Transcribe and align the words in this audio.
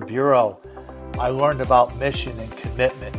the 0.00 0.06
Bureau, 0.06 0.60
I 1.18 1.28
learned 1.30 1.60
about 1.60 1.96
mission 1.96 2.38
and 2.38 2.56
commitment 2.56 3.16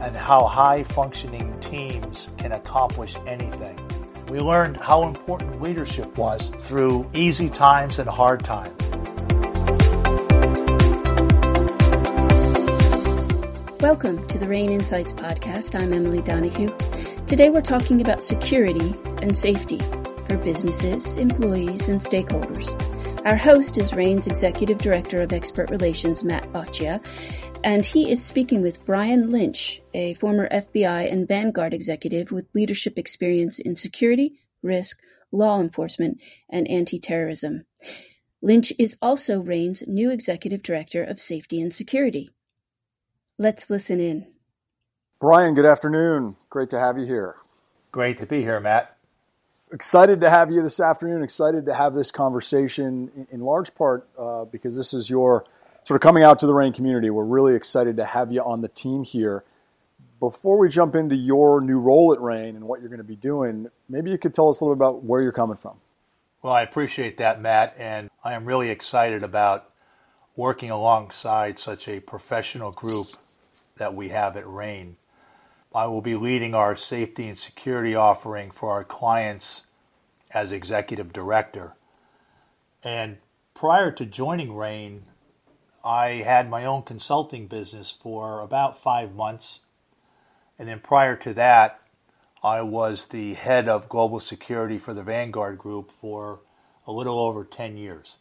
and 0.00 0.16
how 0.16 0.46
high 0.46 0.84
functioning 0.84 1.58
teams 1.60 2.28
can 2.38 2.52
accomplish 2.52 3.14
anything. 3.26 3.78
We 4.28 4.40
learned 4.40 4.78
how 4.78 5.02
important 5.02 5.60
leadership 5.60 6.16
was 6.16 6.50
through 6.60 7.10
easy 7.12 7.50
times 7.50 7.98
and 7.98 8.08
hard 8.08 8.42
times. 8.42 8.72
Welcome 13.80 14.26
to 14.28 14.38
the 14.38 14.46
RANE 14.48 14.72
Insights 14.72 15.12
podcast. 15.12 15.78
I'm 15.78 15.92
Emily 15.92 16.22
Donahue. 16.22 16.74
Today 17.26 17.50
we're 17.50 17.60
talking 17.60 18.00
about 18.00 18.22
security 18.22 18.94
and 19.20 19.36
safety 19.36 19.80
for 20.26 20.38
businesses, 20.38 21.18
employees, 21.18 21.88
and 21.88 22.00
stakeholders. 22.00 22.93
Our 23.24 23.38
host 23.38 23.78
is 23.78 23.94
RANE's 23.94 24.26
Executive 24.26 24.76
Director 24.76 25.22
of 25.22 25.32
Expert 25.32 25.70
Relations, 25.70 26.22
Matt 26.22 26.52
Boccia, 26.52 27.00
and 27.64 27.82
he 27.82 28.10
is 28.10 28.22
speaking 28.22 28.60
with 28.60 28.84
Brian 28.84 29.32
Lynch, 29.32 29.80
a 29.94 30.12
former 30.12 30.46
FBI 30.50 31.10
and 31.10 31.26
Vanguard 31.26 31.72
executive 31.72 32.32
with 32.32 32.54
leadership 32.54 32.98
experience 32.98 33.58
in 33.58 33.76
security, 33.76 34.34
risk, 34.62 34.98
law 35.32 35.58
enforcement, 35.58 36.20
and 36.50 36.68
anti-terrorism. 36.68 37.64
Lynch 38.42 38.74
is 38.78 38.98
also 39.00 39.40
RANE's 39.40 39.84
new 39.86 40.10
Executive 40.10 40.62
Director 40.62 41.02
of 41.02 41.18
Safety 41.18 41.62
and 41.62 41.74
Security. 41.74 42.28
Let's 43.38 43.70
listen 43.70 44.00
in. 44.00 44.26
Brian, 45.18 45.54
good 45.54 45.64
afternoon. 45.64 46.36
Great 46.50 46.68
to 46.68 46.78
have 46.78 46.98
you 46.98 47.06
here. 47.06 47.36
Great 47.90 48.18
to 48.18 48.26
be 48.26 48.42
here, 48.42 48.60
Matt. 48.60 48.93
Excited 49.74 50.20
to 50.20 50.30
have 50.30 50.52
you 50.52 50.62
this 50.62 50.78
afternoon. 50.78 51.24
Excited 51.24 51.66
to 51.66 51.74
have 51.74 51.94
this 51.94 52.12
conversation 52.12 53.26
in, 53.28 53.40
large 53.40 53.74
part 53.74 54.08
uh, 54.16 54.44
because 54.44 54.76
this 54.76 54.94
is 54.94 55.10
your 55.10 55.44
sort 55.84 55.96
of 55.96 56.00
coming 56.00 56.22
out 56.22 56.38
to 56.38 56.46
the 56.46 56.54
RANE 56.54 56.72
community. 56.72 57.10
We're 57.10 57.24
really 57.24 57.56
excited 57.56 57.96
to 57.96 58.04
have 58.04 58.30
you 58.30 58.40
on 58.40 58.60
the 58.60 58.68
team 58.68 59.02
here. 59.02 59.42
Before 60.20 60.58
we 60.58 60.68
jump 60.68 60.94
into 60.94 61.16
your 61.16 61.60
new 61.60 61.80
role 61.80 62.12
at 62.12 62.20
RANE 62.20 62.54
and 62.54 62.68
what 62.68 62.78
you're 62.78 62.88
going 62.88 62.98
to 62.98 63.04
be 63.04 63.16
doing, 63.16 63.66
maybe 63.88 64.12
you 64.12 64.16
could 64.16 64.32
tell 64.32 64.48
us 64.48 64.60
a 64.60 64.64
little 64.64 64.76
bit 64.76 64.78
about 64.78 65.02
where 65.02 65.20
you're 65.20 65.32
coming 65.32 65.56
from. 65.56 65.78
Well, 66.40 66.52
I 66.52 66.62
appreciate 66.62 67.18
that, 67.18 67.40
Matt, 67.40 67.74
and 67.76 68.10
I 68.22 68.34
am 68.34 68.44
really 68.44 68.70
excited 68.70 69.24
about 69.24 69.72
working 70.36 70.70
alongside 70.70 71.58
such 71.58 71.88
a 71.88 71.98
professional 71.98 72.70
group 72.70 73.08
that 73.78 73.92
we 73.92 74.10
have 74.10 74.36
at 74.36 74.46
RANE. 74.46 74.98
I 75.74 75.86
will 75.86 76.00
be 76.00 76.14
leading 76.14 76.54
our 76.54 76.76
safety 76.76 77.26
and 77.26 77.36
security 77.36 77.96
offering 77.96 78.52
for 78.52 78.70
our 78.70 78.84
clients 78.84 79.66
as 80.30 80.52
executive 80.52 81.12
director. 81.12 81.74
And 82.84 83.16
prior 83.54 83.90
to 83.92 84.06
joining 84.06 84.54
RANE, 84.54 85.06
I 85.84 86.22
had 86.24 86.48
my 86.48 86.64
own 86.64 86.82
consulting 86.82 87.48
business 87.48 87.90
for 87.90 88.40
about 88.40 88.80
five 88.80 89.14
months. 89.14 89.60
And 90.58 90.68
then 90.68 90.78
prior 90.78 91.16
to 91.16 91.34
that, 91.34 91.80
I 92.42 92.60
was 92.62 93.06
the 93.06 93.34
head 93.34 93.68
of 93.68 93.88
global 93.88 94.20
security 94.20 94.78
for 94.78 94.94
the 94.94 95.02
Vanguard 95.02 95.58
Group 95.58 95.90
for 95.90 96.40
a 96.86 96.92
little 96.92 97.18
over 97.18 97.44
10 97.44 97.76
years. 97.76 98.16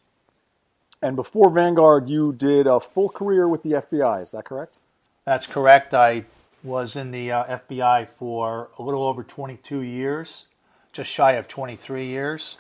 And 1.01 1.15
before 1.15 1.51
Vanguard, 1.51 2.09
you 2.09 2.33
did 2.33 2.65
a 2.65 2.79
full 2.79 3.09
career 3.09 3.47
with 3.47 3.61
the 3.61 3.71
FBI, 3.71 4.23
is 4.23 4.31
that 4.31 4.45
correct? 4.45 4.79
That's 5.25 5.45
correct. 5.45 5.93
I 5.93 6.23
was 6.63 6.95
in 6.95 7.11
the 7.11 7.31
uh, 7.31 7.59
FBI 7.59 8.07
for 8.07 8.69
a 8.79 8.81
little 8.81 9.03
over 9.03 9.23
22 9.23 9.81
years, 9.81 10.47
just 10.93 11.09
shy 11.09 11.33
of 11.33 11.47
23 11.47 12.05
years, 12.05 12.57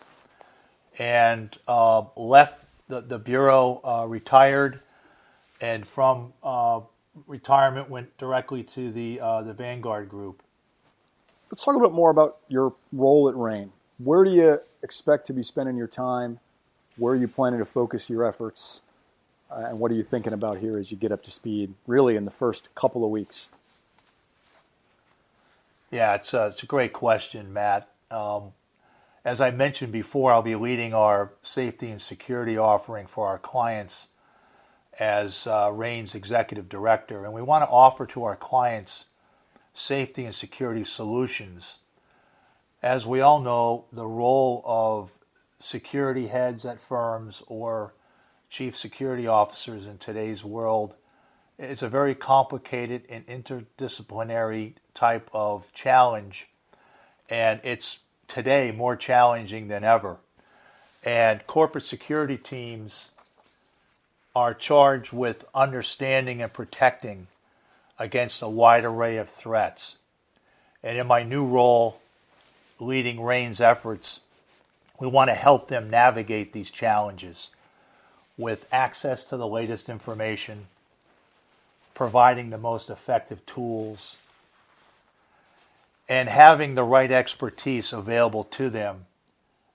and 0.99 1.57
uh, 1.67 2.03
left 2.15 2.65
the, 2.87 3.01
the 3.01 3.17
Bureau, 3.17 3.81
uh, 3.83 4.05
retired, 4.05 4.81
and 5.61 5.87
from 5.87 6.33
uh, 6.43 6.81
retirement 7.27 7.89
went 7.89 8.17
directly 8.17 8.63
to 8.63 8.91
the, 8.91 9.19
uh, 9.19 9.41
the 9.41 9.53
Vanguard 9.53 10.09
Group. 10.09 10.43
Let's 11.49 11.63
talk 11.63 11.75
a 11.75 11.79
bit 11.79 11.91
more 11.91 12.09
about 12.09 12.37
your 12.49 12.73
role 12.91 13.29
at 13.29 13.35
RANE. 13.35 13.71
Where 13.99 14.23
do 14.23 14.31
you 14.31 14.59
expect 14.81 15.25
to 15.27 15.33
be 15.33 15.43
spending 15.43 15.77
your 15.77 15.87
time? 15.87 16.39
Where 16.97 17.13
are 17.13 17.15
you 17.17 17.27
planning 17.27 17.59
to 17.59 17.65
focus 17.65 18.09
your 18.09 18.27
efforts? 18.27 18.81
Uh, 19.49 19.67
and 19.69 19.79
what 19.79 19.91
are 19.91 19.95
you 19.95 20.03
thinking 20.03 20.33
about 20.33 20.57
here 20.57 20.77
as 20.77 20.91
you 20.91 20.97
get 20.97 21.11
up 21.11 21.21
to 21.23 21.31
speed, 21.31 21.73
really, 21.85 22.15
in 22.15 22.25
the 22.25 22.31
first 22.31 22.73
couple 22.75 23.05
of 23.05 23.11
weeks? 23.11 23.49
Yeah, 25.93 26.15
it's 26.15 26.33
a, 26.33 26.47
it's 26.47 26.63
a 26.63 26.65
great 26.65 26.91
question, 26.91 27.53
Matt. 27.53 27.87
Um, 28.09 28.53
as 29.23 29.39
I 29.39 29.51
mentioned 29.51 29.91
before, 29.91 30.33
I'll 30.33 30.41
be 30.41 30.55
leading 30.55 30.91
our 30.91 31.33
safety 31.43 31.91
and 31.91 32.01
security 32.01 32.57
offering 32.57 33.05
for 33.05 33.27
our 33.27 33.37
clients 33.37 34.07
as 34.99 35.45
uh, 35.45 35.69
RANE's 35.71 36.15
executive 36.15 36.67
director. 36.67 37.23
And 37.23 37.31
we 37.31 37.43
want 37.43 37.63
to 37.63 37.69
offer 37.69 38.07
to 38.07 38.23
our 38.23 38.35
clients 38.35 39.05
safety 39.75 40.25
and 40.25 40.33
security 40.33 40.83
solutions. 40.83 41.77
As 42.81 43.05
we 43.05 43.21
all 43.21 43.39
know, 43.39 43.85
the 43.93 44.07
role 44.07 44.63
of 44.65 45.19
security 45.59 46.25
heads 46.25 46.65
at 46.65 46.81
firms 46.81 47.43
or 47.45 47.93
chief 48.49 48.75
security 48.75 49.27
officers 49.27 49.85
in 49.85 49.99
today's 49.99 50.43
world. 50.43 50.95
It's 51.63 51.81
a 51.81 51.87
very 51.87 52.13
complicated 52.13 53.03
and 53.07 53.25
interdisciplinary 53.25 54.73
type 54.93 55.29
of 55.33 55.71
challenge, 55.71 56.49
and 57.29 57.61
it's 57.63 57.99
today 58.27 58.71
more 58.71 58.97
challenging 58.97 59.69
than 59.69 59.85
ever. 59.85 60.17
And 61.05 61.47
corporate 61.47 61.85
security 61.85 62.35
teams 62.35 63.11
are 64.35 64.53
charged 64.53 65.13
with 65.13 65.45
understanding 65.55 66.41
and 66.41 66.51
protecting 66.51 67.27
against 67.97 68.41
a 68.41 68.49
wide 68.49 68.83
array 68.83 69.15
of 69.15 69.29
threats. 69.29 69.95
And 70.83 70.97
in 70.97 71.07
my 71.07 71.23
new 71.23 71.45
role, 71.45 72.01
leading 72.77 73.21
RANE's 73.21 73.61
efforts, 73.61 74.19
we 74.99 75.07
want 75.07 75.29
to 75.29 75.35
help 75.35 75.69
them 75.69 75.89
navigate 75.89 76.51
these 76.51 76.69
challenges 76.69 77.49
with 78.37 78.67
access 78.69 79.23
to 79.25 79.37
the 79.37 79.47
latest 79.47 79.87
information, 79.87 80.67
providing 81.93 82.49
the 82.49 82.57
most 82.57 82.89
effective 82.89 83.45
tools, 83.45 84.15
and 86.09 86.27
having 86.27 86.75
the 86.75 86.83
right 86.83 87.11
expertise 87.11 87.93
available 87.93 88.43
to 88.43 88.69
them, 88.69 89.05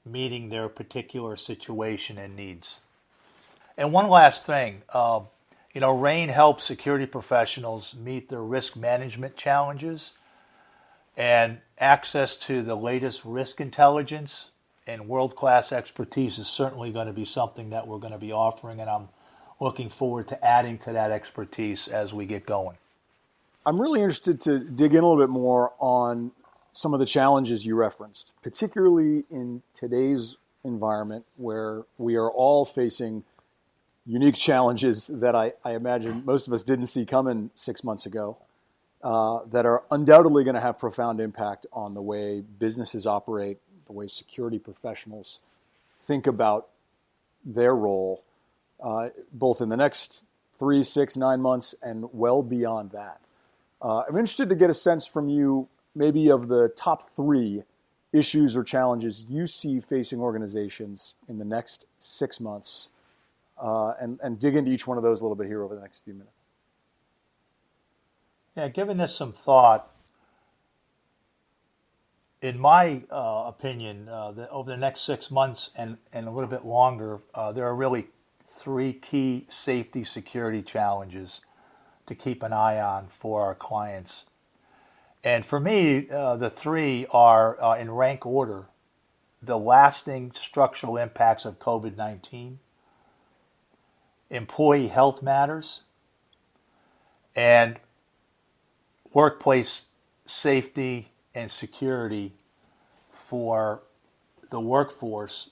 meeting 0.04 0.48
their 0.48 0.68
particular 0.68 1.36
situation 1.36 2.18
and 2.18 2.36
needs. 2.36 2.80
And 3.76 3.92
one 3.92 4.08
last 4.08 4.44
thing, 4.44 4.82
uh, 4.92 5.20
you 5.72 5.80
know, 5.80 5.96
RANE 5.96 6.28
helps 6.28 6.64
security 6.64 7.06
professionals 7.06 7.94
meet 7.94 8.28
their 8.28 8.42
risk 8.42 8.74
management 8.76 9.36
challenges 9.36 10.12
and 11.16 11.58
access 11.78 12.36
to 12.36 12.62
the 12.62 12.74
latest 12.74 13.24
risk 13.24 13.60
intelligence 13.60 14.50
and 14.86 15.08
world 15.08 15.36
class 15.36 15.70
expertise 15.70 16.38
is 16.38 16.48
certainly 16.48 16.90
going 16.90 17.06
to 17.06 17.12
be 17.12 17.24
something 17.24 17.70
that 17.70 17.86
we're 17.86 17.98
going 17.98 18.12
to 18.12 18.18
be 18.18 18.32
offering, 18.32 18.80
and 18.80 18.88
I'm 18.88 19.08
looking 19.60 19.88
forward 19.88 20.28
to 20.28 20.44
adding 20.44 20.78
to 20.78 20.92
that 20.92 21.10
expertise 21.10 21.88
as 21.88 22.14
we 22.14 22.26
get 22.26 22.46
going. 22.46 22.76
I'm 23.66 23.80
really 23.80 24.00
interested 24.00 24.40
to 24.42 24.60
dig 24.60 24.94
in 24.94 25.02
a 25.02 25.08
little 25.08 25.22
bit 25.22 25.30
more 25.30 25.72
on 25.78 26.32
some 26.72 26.94
of 26.94 27.00
the 27.00 27.06
challenges 27.06 27.66
you 27.66 27.74
referenced, 27.74 28.32
particularly 28.42 29.24
in 29.30 29.62
today's 29.74 30.36
environment 30.64 31.24
where 31.36 31.82
we 31.98 32.16
are 32.16 32.30
all 32.30 32.64
facing 32.64 33.24
unique 34.06 34.36
challenges 34.36 35.08
that 35.08 35.34
I, 35.34 35.52
I 35.64 35.74
imagine 35.74 36.24
most 36.24 36.46
of 36.46 36.52
us 36.52 36.62
didn't 36.62 36.86
see 36.86 37.04
coming 37.04 37.50
six 37.54 37.84
months 37.84 38.06
ago. 38.06 38.38
Uh, 39.00 39.44
that 39.52 39.64
are 39.64 39.84
undoubtedly 39.92 40.42
going 40.42 40.56
to 40.56 40.60
have 40.60 40.76
profound 40.76 41.20
impact 41.20 41.66
on 41.72 41.94
the 41.94 42.02
way 42.02 42.40
businesses 42.40 43.06
operate, 43.06 43.58
the 43.86 43.92
way 43.92 44.08
security 44.08 44.58
professionals 44.58 45.38
think 45.96 46.26
about 46.26 46.66
their 47.44 47.76
role, 47.76 48.24
uh, 48.80 49.08
both 49.32 49.60
in 49.60 49.68
the 49.68 49.76
next 49.76 50.22
three, 50.54 50.82
six, 50.82 51.16
nine 51.16 51.40
months, 51.40 51.74
and 51.82 52.06
well 52.12 52.42
beyond 52.42 52.90
that. 52.90 53.20
Uh, 53.80 54.02
I'm 54.08 54.16
interested 54.16 54.48
to 54.48 54.56
get 54.56 54.70
a 54.70 54.74
sense 54.74 55.06
from 55.06 55.28
you, 55.28 55.68
maybe 55.94 56.30
of 56.30 56.48
the 56.48 56.68
top 56.70 57.02
three 57.02 57.62
issues 58.12 58.56
or 58.56 58.64
challenges 58.64 59.24
you 59.28 59.46
see 59.46 59.80
facing 59.80 60.20
organizations 60.20 61.14
in 61.28 61.38
the 61.38 61.44
next 61.44 61.84
six 61.98 62.40
months, 62.40 62.88
uh, 63.60 63.92
and, 64.00 64.18
and 64.22 64.38
dig 64.38 64.56
into 64.56 64.70
each 64.70 64.86
one 64.86 64.96
of 64.96 65.02
those 65.02 65.20
a 65.20 65.24
little 65.24 65.36
bit 65.36 65.46
here 65.46 65.62
over 65.62 65.74
the 65.74 65.80
next 65.80 66.04
few 66.04 66.14
minutes. 66.14 66.42
Yeah, 68.56 68.68
giving 68.68 68.96
this 68.96 69.14
some 69.14 69.32
thought, 69.32 69.90
in 72.40 72.58
my 72.58 73.02
uh, 73.10 73.44
opinion, 73.46 74.08
uh, 74.08 74.32
the, 74.32 74.50
over 74.50 74.70
the 74.70 74.76
next 74.76 75.02
six 75.02 75.30
months 75.30 75.70
and, 75.76 75.98
and 76.12 76.26
a 76.26 76.30
little 76.30 76.50
bit 76.50 76.64
longer, 76.64 77.20
uh, 77.34 77.52
there 77.52 77.66
are 77.66 77.74
really 77.74 78.08
three 78.58 78.92
key 78.92 79.46
safety 79.48 80.04
security 80.04 80.62
challenges 80.62 81.40
to 82.06 82.14
keep 82.14 82.42
an 82.42 82.52
eye 82.52 82.80
on 82.80 83.06
for 83.06 83.42
our 83.42 83.54
clients. 83.54 84.24
And 85.22 85.46
for 85.46 85.60
me, 85.60 86.10
uh, 86.10 86.36
the 86.36 86.50
three 86.50 87.06
are 87.10 87.62
uh, 87.62 87.76
in 87.76 87.90
rank 87.90 88.26
order 88.26 88.66
the 89.40 89.56
lasting 89.56 90.32
structural 90.34 90.96
impacts 90.96 91.44
of 91.44 91.60
COVID 91.60 91.96
19, 91.96 92.58
employee 94.30 94.88
health 94.88 95.22
matters 95.22 95.82
and 97.36 97.78
workplace 99.12 99.82
safety 100.26 101.12
and 101.34 101.50
security 101.50 102.32
for 103.12 103.82
the 104.50 104.60
workforce, 104.60 105.50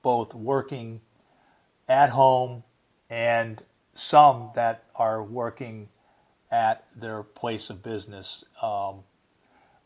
both 0.00 0.34
working 0.34 1.02
at 1.92 2.08
home 2.10 2.64
and 3.10 3.62
some 3.94 4.50
that 4.54 4.84
are 4.96 5.22
working 5.22 5.88
at 6.50 6.84
their 6.96 7.22
place 7.22 7.68
of 7.68 7.82
business. 7.82 8.46
Um, 8.62 9.04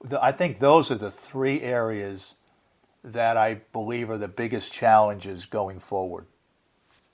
the, 0.03 0.23
I 0.23 0.31
think 0.31 0.61
those 0.61 0.91
are 0.91 0.95
the 0.95 1.11
three 1.11 1.61
areas 1.63 2.35
that 3.03 3.37
I 3.37 3.55
believe 3.73 4.09
are 4.09 4.19
the 4.19 4.29
biggest 4.29 4.73
challenges 4.73 5.47
going 5.47 5.81
forward. 5.81 6.27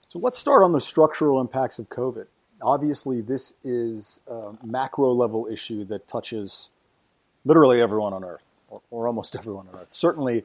So 0.06 0.18
let's 0.18 0.38
start 0.38 0.62
on 0.62 0.72
the 0.72 0.80
structural 0.80 1.40
impacts 1.40 1.78
of 1.78 1.88
COVID. 1.88 2.26
Obviously, 2.60 3.22
this 3.22 3.56
is 3.64 4.20
a 4.28 4.52
macro 4.62 5.10
level 5.12 5.48
issue 5.50 5.84
that 5.86 6.06
touches 6.06 6.68
literally 7.46 7.80
everyone 7.80 8.12
on 8.12 8.24
earth, 8.24 8.42
or, 8.68 8.82
or 8.90 9.06
almost 9.06 9.34
everyone 9.38 9.68
on 9.68 9.80
earth. 9.80 9.88
Certainly, 9.90 10.44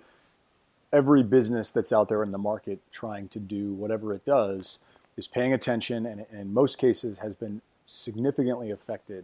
every 0.98 1.22
business 1.22 1.70
that's 1.70 1.94
out 1.94 2.10
there 2.10 2.24
in 2.24 2.32
the 2.32 2.40
market 2.40 2.80
trying 2.92 3.28
to 3.28 3.40
do 3.40 3.72
whatever 3.74 4.16
it 4.16 4.26
does 4.26 4.80
is 5.16 5.28
paying 5.28 5.54
attention 5.54 6.08
and, 6.08 6.26
and 6.32 6.42
in 6.42 6.52
most 6.52 6.80
cases 6.80 7.20
has 7.20 7.36
been 7.36 7.62
significantly 7.86 8.72
affected 8.72 9.24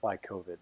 by 0.00 0.16
COVID. 0.16 0.58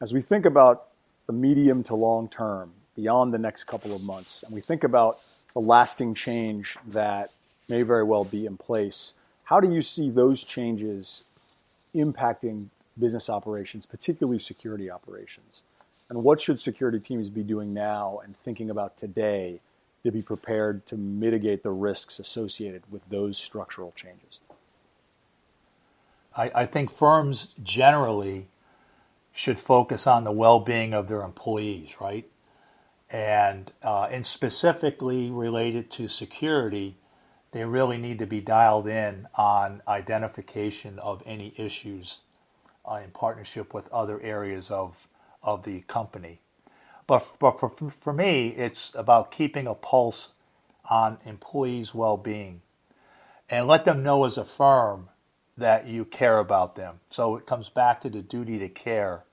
As 0.00 0.12
we 0.12 0.20
think 0.20 0.44
about 0.44 0.88
the 1.28 1.32
medium 1.32 1.84
to 1.84 1.94
long 1.94 2.28
term, 2.28 2.72
beyond 2.96 3.32
the 3.32 3.38
next 3.38 3.64
couple 3.64 3.94
of 3.94 4.02
months, 4.02 4.42
and 4.42 4.52
we 4.52 4.60
think 4.60 4.82
about 4.82 5.20
the 5.54 5.60
lasting 5.60 6.14
change 6.14 6.76
that 6.88 7.30
may 7.68 7.82
very 7.82 8.02
well 8.02 8.24
be 8.24 8.44
in 8.44 8.56
place, 8.56 9.14
how 9.44 9.60
do 9.60 9.72
you 9.72 9.82
see 9.82 10.10
those 10.10 10.42
changes 10.42 11.24
impacting 11.94 12.66
business 12.98 13.30
operations, 13.30 13.86
particularly 13.86 14.40
security 14.40 14.90
operations? 14.90 15.62
And 16.10 16.24
what 16.24 16.40
should 16.40 16.58
security 16.58 16.98
teams 16.98 17.30
be 17.30 17.44
doing 17.44 17.72
now 17.72 18.20
and 18.24 18.36
thinking 18.36 18.68
about 18.68 18.96
today 18.96 19.60
to 20.04 20.10
be 20.10 20.22
prepared 20.22 20.86
to 20.86 20.96
mitigate 20.96 21.62
the 21.62 21.70
risks 21.70 22.18
associated 22.18 22.82
with 22.90 23.08
those 23.08 23.38
structural 23.38 23.92
changes? 23.96 24.38
I, 26.36 26.50
I 26.54 26.66
think 26.66 26.90
firms 26.90 27.54
generally 27.62 28.48
should 29.32 29.60
focus 29.60 30.06
on 30.06 30.24
the 30.24 30.32
well-being 30.32 30.92
of 30.92 31.08
their 31.08 31.22
employees, 31.22 31.96
right? 32.00 32.26
And 33.10 33.70
uh, 33.82 34.08
and 34.10 34.26
specifically 34.26 35.30
related 35.30 35.90
to 35.92 36.08
security, 36.08 36.96
they 37.52 37.64
really 37.64 37.98
need 37.98 38.18
to 38.20 38.26
be 38.26 38.40
dialed 38.40 38.86
in 38.86 39.28
on 39.34 39.82
identification 39.86 40.98
of 40.98 41.22
any 41.26 41.52
issues 41.56 42.22
uh, 42.90 43.00
in 43.04 43.10
partnership 43.10 43.74
with 43.74 43.92
other 43.92 44.20
areas 44.22 44.70
of 44.70 45.08
of 45.42 45.64
the 45.64 45.82
company. 45.82 46.40
But, 47.06 47.26
but 47.38 47.58
for, 47.58 47.68
for 47.68 48.12
me, 48.12 48.48
it's 48.48 48.94
about 48.94 49.30
keeping 49.30 49.66
a 49.66 49.74
pulse 49.74 50.32
on 50.88 51.18
employees' 51.24 51.94
well 51.94 52.16
being 52.16 52.62
and 53.48 53.66
let 53.66 53.84
them 53.84 54.02
know 54.02 54.24
as 54.24 54.38
a 54.38 54.44
firm 54.44 55.08
that 55.56 55.86
you 55.86 56.04
care 56.04 56.38
about 56.38 56.76
them. 56.76 57.00
So 57.10 57.36
it 57.36 57.46
comes 57.46 57.68
back 57.68 58.00
to 58.00 58.10
the 58.10 58.22
duty 58.22 58.58
to 58.58 58.68
care. 58.68 59.24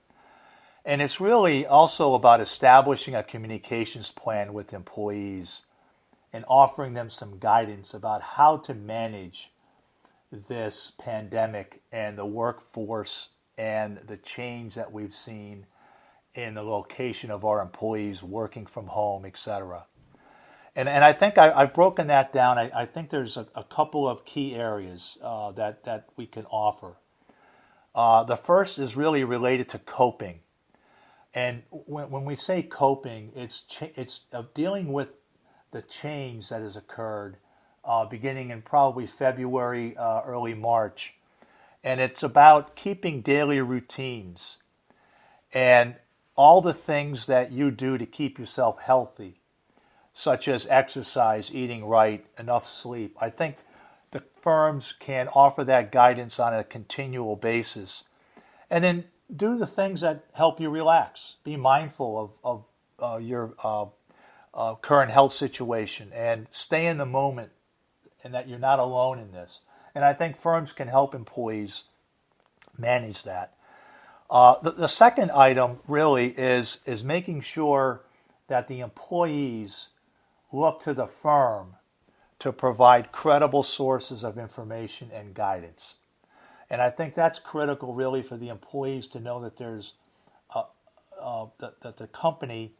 And 0.84 1.00
it's 1.00 1.20
really 1.20 1.66
also 1.66 2.14
about 2.14 2.40
establishing 2.40 3.14
a 3.14 3.22
communications 3.22 4.10
plan 4.10 4.52
with 4.52 4.72
employees 4.72 5.62
and 6.32 6.44
offering 6.48 6.94
them 6.94 7.10
some 7.10 7.38
guidance 7.38 7.94
about 7.94 8.22
how 8.22 8.56
to 8.58 8.74
manage 8.74 9.50
this 10.30 10.92
pandemic 10.98 11.82
and 11.90 12.16
the 12.16 12.26
workforce 12.26 13.28
and 13.58 13.98
the 14.06 14.16
change 14.16 14.74
that 14.74 14.92
we've 14.92 15.12
seen 15.12 15.66
in 16.34 16.54
the 16.54 16.62
location 16.62 17.30
of 17.30 17.44
our 17.44 17.60
employees 17.60 18.22
working 18.22 18.66
from 18.66 18.86
home, 18.86 19.24
etc. 19.24 19.84
And, 20.76 20.88
and 20.88 21.04
I 21.04 21.12
think 21.12 21.38
I, 21.38 21.60
have 21.60 21.74
broken 21.74 22.06
that 22.06 22.32
down. 22.32 22.58
I, 22.58 22.70
I 22.74 22.86
think 22.86 23.10
there's 23.10 23.36
a, 23.36 23.46
a, 23.54 23.64
couple 23.64 24.08
of 24.08 24.24
key 24.24 24.54
areas 24.54 25.18
uh, 25.22 25.50
that, 25.52 25.84
that 25.84 26.08
we 26.16 26.26
can 26.26 26.44
offer. 26.46 26.96
Uh, 27.94 28.22
the 28.22 28.36
first 28.36 28.78
is 28.78 28.96
really 28.96 29.24
related 29.24 29.68
to 29.70 29.78
coping. 29.78 30.40
And 31.34 31.62
when, 31.70 32.10
when 32.10 32.24
we 32.24 32.36
say 32.36 32.62
coping, 32.62 33.32
it's, 33.34 33.64
it's 33.80 34.26
uh, 34.32 34.44
dealing 34.54 34.92
with 34.92 35.20
the 35.72 35.82
change 35.82 36.48
that 36.48 36.62
has 36.62 36.76
occurred 36.76 37.36
uh, 37.84 38.04
beginning 38.04 38.50
in 38.50 38.62
probably 38.62 39.06
February, 39.06 39.96
uh, 39.96 40.22
early 40.24 40.54
March. 40.54 41.14
And 41.82 42.00
it's 42.00 42.22
about 42.22 42.76
keeping 42.76 43.22
daily 43.22 43.60
routines 43.60 44.58
and 45.52 45.96
all 46.40 46.62
the 46.62 46.72
things 46.72 47.26
that 47.26 47.52
you 47.52 47.70
do 47.70 47.98
to 47.98 48.06
keep 48.06 48.38
yourself 48.38 48.78
healthy, 48.80 49.38
such 50.14 50.48
as 50.48 50.66
exercise, 50.68 51.54
eating 51.54 51.84
right, 51.84 52.24
enough 52.38 52.64
sleep. 52.66 53.14
I 53.20 53.28
think 53.28 53.56
the 54.10 54.22
firms 54.40 54.94
can 54.98 55.28
offer 55.28 55.64
that 55.64 55.92
guidance 55.92 56.40
on 56.40 56.54
a 56.54 56.64
continual 56.64 57.36
basis. 57.36 58.04
And 58.70 58.82
then 58.82 59.04
do 59.36 59.58
the 59.58 59.66
things 59.66 60.00
that 60.00 60.24
help 60.32 60.58
you 60.58 60.70
relax. 60.70 61.36
Be 61.44 61.58
mindful 61.58 62.18
of, 62.42 62.64
of 62.98 63.12
uh, 63.12 63.18
your 63.18 63.52
uh, 63.62 63.84
uh, 64.54 64.76
current 64.76 65.10
health 65.10 65.34
situation 65.34 66.10
and 66.14 66.46
stay 66.52 66.86
in 66.86 66.96
the 66.96 67.04
moment 67.04 67.50
and 68.24 68.32
that 68.32 68.48
you're 68.48 68.58
not 68.58 68.78
alone 68.78 69.18
in 69.18 69.30
this. 69.30 69.60
And 69.94 70.06
I 70.06 70.14
think 70.14 70.38
firms 70.38 70.72
can 70.72 70.88
help 70.88 71.14
employees 71.14 71.84
manage 72.78 73.24
that. 73.24 73.56
Uh, 74.30 74.60
the, 74.62 74.70
the 74.70 74.88
second 74.88 75.30
item 75.32 75.80
really 75.88 76.28
is, 76.28 76.78
is 76.86 77.02
making 77.02 77.40
sure 77.40 78.02
that 78.46 78.68
the 78.68 78.80
employees 78.80 79.88
look 80.52 80.80
to 80.80 80.94
the 80.94 81.06
firm 81.06 81.74
to 82.38 82.52
provide 82.52 83.12
credible 83.12 83.62
sources 83.62 84.24
of 84.24 84.38
information 84.38 85.10
and 85.12 85.34
guidance. 85.34 85.96
And 86.70 86.80
I 86.80 86.90
think 86.90 87.14
that's 87.14 87.40
critical 87.40 87.92
really 87.92 88.22
for 88.22 88.36
the 88.36 88.48
employees 88.48 89.08
to 89.08 89.20
know 89.20 89.40
that 89.42 89.56
there's 89.56 89.94
uh, 90.54 90.64
uh, 91.20 91.46
that, 91.58 91.80
that 91.80 91.96
the 91.96 92.06
company 92.06 92.72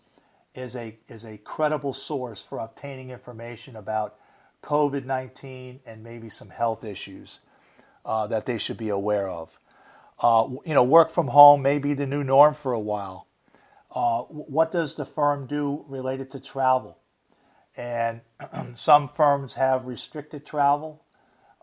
is 0.55 0.77
a 0.77 0.97
is 1.09 1.25
a 1.25 1.37
credible 1.39 1.93
source 1.93 2.43
for 2.43 2.59
obtaining 2.59 3.11
information 3.11 3.77
about 3.77 4.17
COVID 4.63 5.05
nineteen 5.05 5.81
and 5.85 6.03
maybe 6.03 6.31
some 6.31 6.51
health 6.51 6.85
issues 6.85 7.41
uh, 8.05 8.27
that 8.29 8.47
they 8.47 8.59
should 8.59 8.79
be 8.79 8.89
aware 8.89 9.29
of. 9.29 9.59
Uh, 10.21 10.49
you 10.67 10.75
know, 10.75 10.83
work 10.83 11.11
from 11.11 11.29
home 11.29 11.63
may 11.63 11.79
be 11.79 11.95
the 11.95 12.07
new 12.07 12.23
norm 12.23 12.55
for 12.55 12.73
a 12.73 12.81
while. 12.81 13.27
Uh, 13.91 14.21
what 14.23 14.71
does 14.71 14.95
the 14.95 15.05
firm 15.05 15.47
do 15.47 15.85
related 15.89 16.31
to 16.31 16.41
travel? 16.41 16.99
And 17.77 18.21
some 18.75 19.09
firms 19.09 19.55
have 19.55 19.87
restricted 19.87 20.45
travel. 20.45 21.03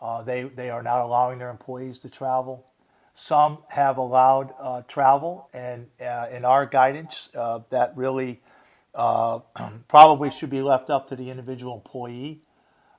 Uh, 0.01 0.23
they, 0.23 0.43
they 0.43 0.69
are 0.69 0.83
not 0.83 1.01
allowing 1.01 1.39
their 1.39 1.49
employees 1.49 1.99
to 1.99 2.09
travel. 2.09 2.65
Some 3.13 3.59
have 3.69 3.97
allowed 3.97 4.53
uh, 4.59 4.81
travel, 4.87 5.49
and 5.51 5.87
uh, 5.99 6.27
in 6.31 6.45
our 6.45 6.67
guidance, 6.67 7.29
uh, 7.35 7.61
that 7.71 7.93
really 7.95 8.41
probably 8.93 10.31
should 10.31 10.49
be 10.49 10.61
left 10.61 10.89
up 10.89 11.07
to 11.09 11.15
the 11.15 11.29
individual 11.29 11.75
employee 11.75 12.41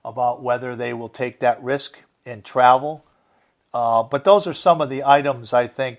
about 0.05 0.43
whether 0.43 0.75
they 0.75 0.93
will 0.93 1.09
take 1.09 1.41
that 1.41 1.63
risk 1.63 1.99
in 2.25 2.43
travel 2.43 3.05
uh, 3.73 4.03
but 4.03 4.25
those 4.25 4.47
are 4.47 4.55
some 4.55 4.81
of 4.81 4.89
the 4.89 5.05
items 5.05 5.53
I 5.53 5.67
think 5.67 5.99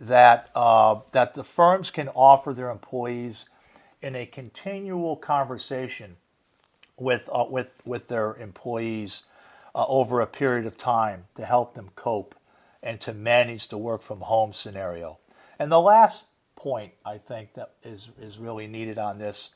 that 0.00 0.50
uh, 0.54 1.00
that 1.12 1.34
the 1.34 1.44
firms 1.44 1.90
can 1.90 2.08
offer 2.08 2.52
their 2.54 2.70
employees 2.70 3.48
in 4.00 4.14
a 4.14 4.26
continual 4.26 5.16
conversation 5.16 6.16
with 6.96 7.28
uh, 7.32 7.46
with 7.48 7.80
with 7.84 8.08
their 8.08 8.36
employees 8.36 9.24
uh, 9.74 9.84
over 9.86 10.20
a 10.20 10.26
period 10.26 10.66
of 10.66 10.78
time 10.78 11.24
to 11.34 11.44
help 11.44 11.74
them 11.74 11.90
cope 11.96 12.34
and 12.82 13.00
to 13.00 13.12
manage 13.12 13.68
the 13.68 13.78
work 13.78 14.02
from 14.02 14.20
home 14.20 14.52
scenario. 14.52 15.18
And 15.58 15.72
the 15.72 15.80
last 15.80 16.26
point 16.54 16.92
I 17.04 17.18
think 17.18 17.54
that 17.54 17.72
is 17.82 18.10
is 18.20 18.38
really 18.38 18.66
needed 18.66 18.98
on 18.98 19.18
this 19.18 19.50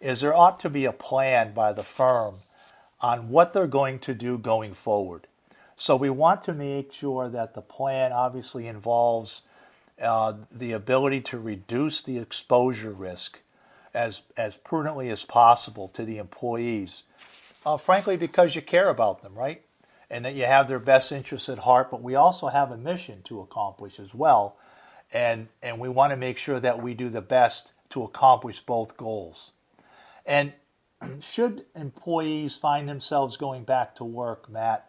is 0.00 0.20
there 0.20 0.34
ought 0.34 0.60
to 0.60 0.70
be 0.70 0.84
a 0.84 0.92
plan 0.92 1.52
by 1.52 1.72
the 1.72 1.82
firm 1.82 2.36
on 3.00 3.28
what 3.28 3.52
they're 3.52 3.66
going 3.66 3.98
to 4.00 4.14
do 4.14 4.38
going 4.38 4.74
forward. 4.74 5.27
So 5.80 5.94
we 5.94 6.10
want 6.10 6.42
to 6.42 6.52
make 6.52 6.92
sure 6.92 7.28
that 7.28 7.54
the 7.54 7.62
plan 7.62 8.12
obviously 8.12 8.66
involves 8.66 9.42
uh, 10.02 10.34
the 10.50 10.72
ability 10.72 11.20
to 11.20 11.38
reduce 11.38 12.02
the 12.02 12.18
exposure 12.18 12.90
risk 12.90 13.38
as 13.94 14.22
as 14.36 14.56
prudently 14.56 15.08
as 15.08 15.24
possible 15.24 15.86
to 15.88 16.04
the 16.04 16.18
employees. 16.18 17.04
Uh, 17.64 17.76
frankly, 17.76 18.16
because 18.16 18.56
you 18.56 18.62
care 18.62 18.88
about 18.88 19.22
them, 19.22 19.34
right? 19.34 19.62
And 20.10 20.24
that 20.24 20.34
you 20.34 20.46
have 20.46 20.66
their 20.66 20.80
best 20.80 21.12
interests 21.12 21.48
at 21.48 21.58
heart. 21.58 21.92
But 21.92 22.02
we 22.02 22.16
also 22.16 22.48
have 22.48 22.72
a 22.72 22.76
mission 22.76 23.22
to 23.24 23.40
accomplish 23.40 24.00
as 24.00 24.12
well, 24.12 24.56
and 25.12 25.46
and 25.62 25.78
we 25.78 25.88
want 25.88 26.10
to 26.10 26.16
make 26.16 26.38
sure 26.38 26.58
that 26.58 26.82
we 26.82 26.92
do 26.92 27.08
the 27.08 27.20
best 27.20 27.70
to 27.90 28.02
accomplish 28.02 28.58
both 28.58 28.96
goals. 28.96 29.52
And 30.26 30.54
should 31.20 31.66
employees 31.76 32.56
find 32.56 32.88
themselves 32.88 33.36
going 33.36 33.62
back 33.62 33.94
to 33.96 34.04
work, 34.04 34.50
Matt, 34.50 34.87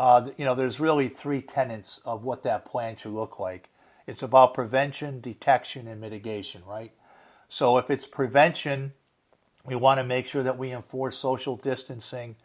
uh, 0.00 0.30
you 0.38 0.46
know, 0.46 0.54
there's 0.54 0.80
really 0.80 1.10
three 1.10 1.42
tenets 1.42 2.00
of 2.06 2.24
what 2.24 2.42
that 2.42 2.64
plan 2.64 2.96
should 2.96 3.12
look 3.12 3.38
like. 3.38 3.68
It's 4.06 4.22
about 4.22 4.54
prevention, 4.54 5.20
detection, 5.20 5.86
and 5.86 6.00
mitigation, 6.00 6.62
right? 6.66 6.92
So 7.50 7.76
if 7.76 7.90
it's 7.90 8.06
prevention, 8.06 8.94
we 9.66 9.74
want 9.76 9.98
to 9.98 10.04
make 10.04 10.26
sure 10.26 10.42
that 10.42 10.56
we 10.56 10.72
enforce 10.72 11.18
social 11.18 11.54
distancing, 11.54 12.36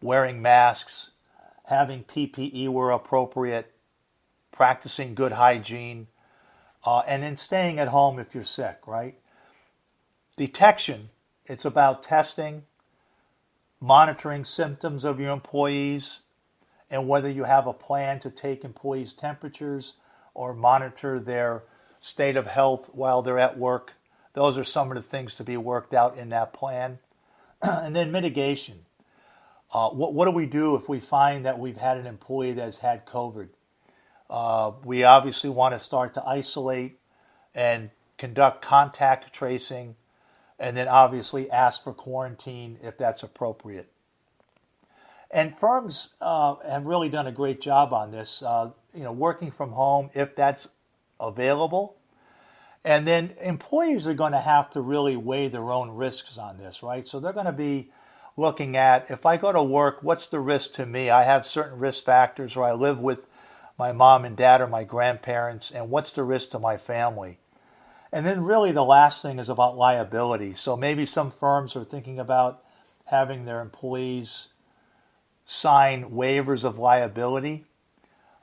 wearing 0.00 0.40
masks, 0.40 1.10
having 1.64 2.04
PPE 2.04 2.68
where 2.68 2.90
appropriate, 2.90 3.72
practicing 4.52 5.16
good 5.16 5.32
hygiene, 5.32 6.06
uh, 6.86 7.00
and 7.00 7.24
then 7.24 7.36
staying 7.36 7.80
at 7.80 7.88
home 7.88 8.20
if 8.20 8.36
you're 8.36 8.44
sick, 8.44 8.86
right? 8.86 9.18
Detection, 10.36 11.10
it's 11.46 11.64
about 11.64 12.04
testing, 12.04 12.66
monitoring 13.80 14.44
symptoms 14.44 15.02
of 15.02 15.18
your 15.18 15.32
employees, 15.32 16.20
and 16.90 17.08
whether 17.08 17.28
you 17.28 17.44
have 17.44 17.66
a 17.66 17.72
plan 17.72 18.18
to 18.20 18.30
take 18.30 18.64
employees' 18.64 19.12
temperatures 19.12 19.94
or 20.34 20.54
monitor 20.54 21.20
their 21.20 21.62
state 22.00 22.36
of 22.36 22.46
health 22.46 22.88
while 22.92 23.22
they're 23.22 23.38
at 23.38 23.58
work. 23.58 23.92
Those 24.32 24.58
are 24.58 24.64
some 24.64 24.90
of 24.90 24.96
the 24.96 25.02
things 25.02 25.34
to 25.36 25.44
be 25.44 25.56
worked 25.56 25.94
out 25.94 26.16
in 26.16 26.30
that 26.30 26.52
plan. 26.52 26.98
and 27.62 27.94
then 27.94 28.10
mitigation. 28.10 28.80
Uh, 29.72 29.90
what, 29.90 30.14
what, 30.14 30.24
do 30.24 30.32
we 30.32 30.46
do 30.46 30.74
if 30.74 30.88
we 30.88 30.98
find 30.98 31.44
that 31.44 31.58
we've 31.58 31.76
had 31.76 31.96
an 31.96 32.06
employee 32.06 32.52
that's 32.52 32.78
had 32.78 33.06
COVID? 33.06 33.48
Uh, 34.28 34.72
we 34.84 35.04
obviously 35.04 35.50
want 35.50 35.74
to 35.74 35.78
start 35.78 36.14
to 36.14 36.24
isolate 36.24 36.98
and 37.54 37.90
conduct 38.16 38.62
contact 38.62 39.32
tracing, 39.32 39.96
and 40.58 40.76
then 40.76 40.88
obviously 40.88 41.50
ask 41.50 41.82
for 41.82 41.92
quarantine 41.92 42.78
if 42.82 42.96
that's 42.96 43.22
appropriate. 43.22 43.89
And 45.30 45.56
firms 45.56 46.14
uh, 46.20 46.56
have 46.68 46.86
really 46.86 47.08
done 47.08 47.26
a 47.26 47.32
great 47.32 47.60
job 47.60 47.92
on 47.92 48.10
this. 48.10 48.42
Uh, 48.42 48.70
you 48.94 49.04
know, 49.04 49.12
working 49.12 49.50
from 49.50 49.72
home 49.72 50.10
if 50.14 50.34
that's 50.34 50.68
available, 51.20 51.96
and 52.84 53.06
then 53.06 53.34
employees 53.40 54.06
are 54.06 54.14
going 54.14 54.32
to 54.32 54.40
have 54.40 54.70
to 54.70 54.80
really 54.80 55.16
weigh 55.16 55.48
their 55.48 55.70
own 55.70 55.90
risks 55.90 56.38
on 56.38 56.58
this, 56.58 56.82
right? 56.82 57.06
So 57.06 57.20
they're 57.20 57.32
going 57.32 57.46
to 57.46 57.52
be 57.52 57.92
looking 58.36 58.76
at 58.76 59.10
if 59.10 59.26
I 59.26 59.36
go 59.36 59.52
to 59.52 59.62
work, 59.62 59.98
what's 60.02 60.26
the 60.26 60.40
risk 60.40 60.72
to 60.74 60.86
me? 60.86 61.10
I 61.10 61.24
have 61.24 61.44
certain 61.46 61.78
risk 61.78 62.04
factors, 62.04 62.56
or 62.56 62.64
I 62.64 62.72
live 62.72 62.98
with 62.98 63.26
my 63.78 63.92
mom 63.92 64.24
and 64.24 64.36
dad 64.36 64.60
or 64.60 64.66
my 64.66 64.84
grandparents, 64.84 65.70
and 65.70 65.90
what's 65.90 66.12
the 66.12 66.24
risk 66.24 66.50
to 66.50 66.58
my 66.58 66.76
family? 66.76 67.38
And 68.12 68.26
then, 68.26 68.42
really, 68.42 68.72
the 68.72 68.84
last 68.84 69.22
thing 69.22 69.38
is 69.38 69.48
about 69.48 69.76
liability. 69.76 70.54
So 70.54 70.76
maybe 70.76 71.06
some 71.06 71.30
firms 71.30 71.76
are 71.76 71.84
thinking 71.84 72.18
about 72.18 72.62
having 73.06 73.44
their 73.44 73.60
employees 73.60 74.48
sign 75.50 76.10
waivers 76.10 76.62
of 76.62 76.78
liability. 76.78 77.64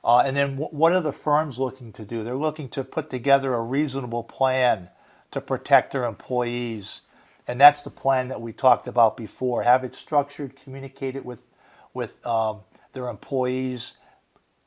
Uh, 0.04 0.18
and 0.18 0.36
then, 0.36 0.50
w- 0.58 0.68
what 0.70 0.92
are 0.92 1.00
the 1.00 1.10
firms 1.10 1.58
looking 1.58 1.90
to 1.90 2.04
do? 2.04 2.22
They're 2.22 2.36
looking 2.36 2.68
to 2.70 2.84
put 2.84 3.08
together 3.08 3.54
a 3.54 3.62
reasonable 3.62 4.22
plan 4.22 4.90
to 5.30 5.40
protect 5.40 5.92
their 5.92 6.04
employees. 6.04 7.00
And 7.46 7.58
that's 7.58 7.80
the 7.80 7.88
plan 7.88 8.28
that 8.28 8.42
we 8.42 8.52
talked 8.52 8.86
about 8.86 9.16
before. 9.16 9.62
Have 9.62 9.84
it 9.84 9.94
structured, 9.94 10.54
communicate 10.62 11.16
it 11.16 11.24
with, 11.24 11.46
with 11.94 12.24
um, 12.26 12.60
their 12.92 13.08
employees, 13.08 13.96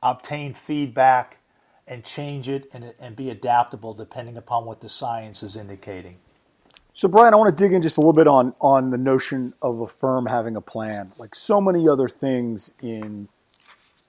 obtain 0.01 0.55
feedback, 0.55 1.37
and 1.85 2.03
change 2.03 2.49
it 2.49 2.67
and, 2.73 2.95
and 2.99 3.15
be 3.15 3.29
adaptable 3.29 3.93
depending 3.93 4.35
upon 4.35 4.65
what 4.65 4.81
the 4.81 4.89
science 4.89 5.43
is 5.43 5.55
indicating. 5.55 6.17
So, 6.93 7.07
Brian, 7.07 7.33
I 7.33 7.37
want 7.37 7.55
to 7.55 7.63
dig 7.63 7.73
in 7.73 7.81
just 7.81 7.97
a 7.97 8.01
little 8.01 8.13
bit 8.13 8.27
on 8.27 8.53
on 8.59 8.89
the 8.89 8.97
notion 8.97 9.53
of 9.61 9.79
a 9.79 9.87
firm 9.87 10.25
having 10.25 10.55
a 10.55 10.61
plan. 10.61 11.13
Like 11.17 11.33
so 11.35 11.61
many 11.61 11.87
other 11.87 12.09
things 12.09 12.73
in 12.81 13.29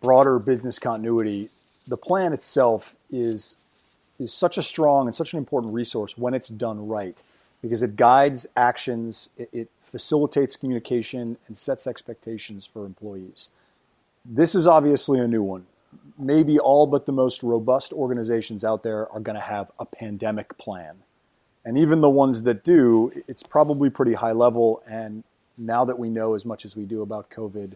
broader 0.01 0.39
business 0.41 0.79
continuity, 0.79 1.51
the 1.87 1.97
plan 1.97 2.33
itself 2.33 2.97
is 3.09 3.57
is 4.19 4.35
such 4.35 4.59
a 4.59 4.63
strong 4.63 5.07
and 5.07 5.15
such 5.15 5.33
an 5.33 5.39
important 5.39 5.73
resource 5.73 6.19
when 6.19 6.35
it's 6.35 6.49
done 6.49 6.89
right 6.89 7.23
because 7.63 7.83
it 7.83 7.95
guides 7.95 8.47
actions, 8.57 9.29
it, 9.39 9.49
it 9.53 9.71
facilitates 9.81 10.57
communication, 10.57 11.39
and 11.47 11.57
sets 11.57 11.87
expectations 11.87 12.67
for 12.67 12.85
employees. 12.85 13.53
This 14.25 14.57
is 14.57 14.67
obviously 14.67 15.21
a 15.21 15.29
new 15.29 15.43
one. 15.43 15.67
Maybe 16.19 16.59
all 16.59 16.89
but 16.89 17.07
the 17.07 17.13
most 17.13 17.45
robust 17.45 17.93
organizations 17.93 18.65
out 18.65 18.83
there 18.83 19.11
are 19.13 19.21
going 19.21 19.37
to 19.37 19.41
have 19.41 19.71
a 19.79 19.85
pandemic 19.85 20.59
plan 20.59 20.97
and 21.65 21.79
even 21.79 22.01
the 22.01 22.11
ones 22.11 22.43
that 22.43 22.65
do, 22.65 23.13
it's 23.29 23.43
probably 23.43 23.89
pretty 23.91 24.15
high 24.15 24.33
level. 24.33 24.83
And 24.89 25.25
now 25.57 25.85
that 25.85 25.99
we 25.99 26.09
know 26.09 26.35
as 26.35 26.45
much 26.45 26.65
as 26.65 26.77
we 26.77 26.85
do 26.85 27.03
about 27.03 27.31
COVID, 27.31 27.73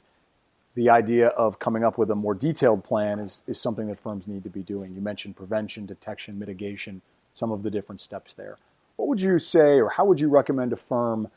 the 0.74 0.90
idea 0.90 1.28
of 1.28 1.58
coming 1.58 1.84
up 1.84 1.96
with 1.96 2.10
a 2.10 2.14
more 2.14 2.34
detailed 2.34 2.84
plan 2.84 3.18
is, 3.18 3.42
is 3.46 3.60
something 3.60 3.86
that 3.88 3.98
firms 3.98 4.26
need 4.26 4.42
to 4.44 4.50
be 4.50 4.62
doing. 4.62 4.94
You 4.94 5.00
mentioned 5.00 5.36
prevention, 5.36 5.86
detection, 5.86 6.38
mitigation, 6.38 7.00
some 7.32 7.52
of 7.52 7.62
the 7.62 7.70
different 7.70 8.00
steps 8.00 8.34
there. 8.34 8.58
What 8.96 9.08
would 9.08 9.20
you 9.20 9.38
say, 9.38 9.78
or 9.78 9.90
how 9.90 10.04
would 10.04 10.20
you 10.20 10.28
recommend 10.28 10.72
a 10.72 10.76
firm 10.76 11.28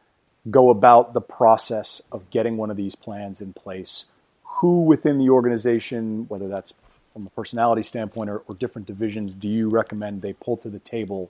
go 0.49 0.69
about 0.69 1.13
the 1.13 1.21
process 1.21 2.01
of 2.11 2.29
getting 2.29 2.57
one 2.57 2.71
of 2.71 2.77
these 2.77 2.95
plans 2.95 3.41
in 3.41 3.53
place? 3.53 4.05
Who 4.43 4.83
within 4.83 5.19
the 5.19 5.29
organization, 5.29 6.25
whether 6.27 6.47
that's 6.47 6.73
from 7.13 7.27
a 7.27 7.29
personality 7.29 7.83
standpoint 7.83 8.29
or, 8.29 8.39
or 8.47 8.55
different 8.55 8.87
divisions, 8.87 9.33
do 9.33 9.47
you 9.47 9.69
recommend 9.69 10.21
they 10.21 10.33
pull 10.33 10.57
to 10.57 10.69
the 10.69 10.79
table 10.79 11.29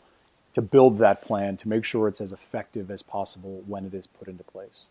to 0.59 0.67
build 0.67 0.97
that 0.97 1.21
plan 1.21 1.55
to 1.55 1.69
make 1.69 1.85
sure 1.85 2.09
it's 2.09 2.19
as 2.19 2.33
effective 2.33 2.91
as 2.91 3.01
possible 3.01 3.63
when 3.65 3.85
it 3.85 3.93
is 3.93 4.05
put 4.07 4.27
into 4.27 4.43
place? 4.43 4.87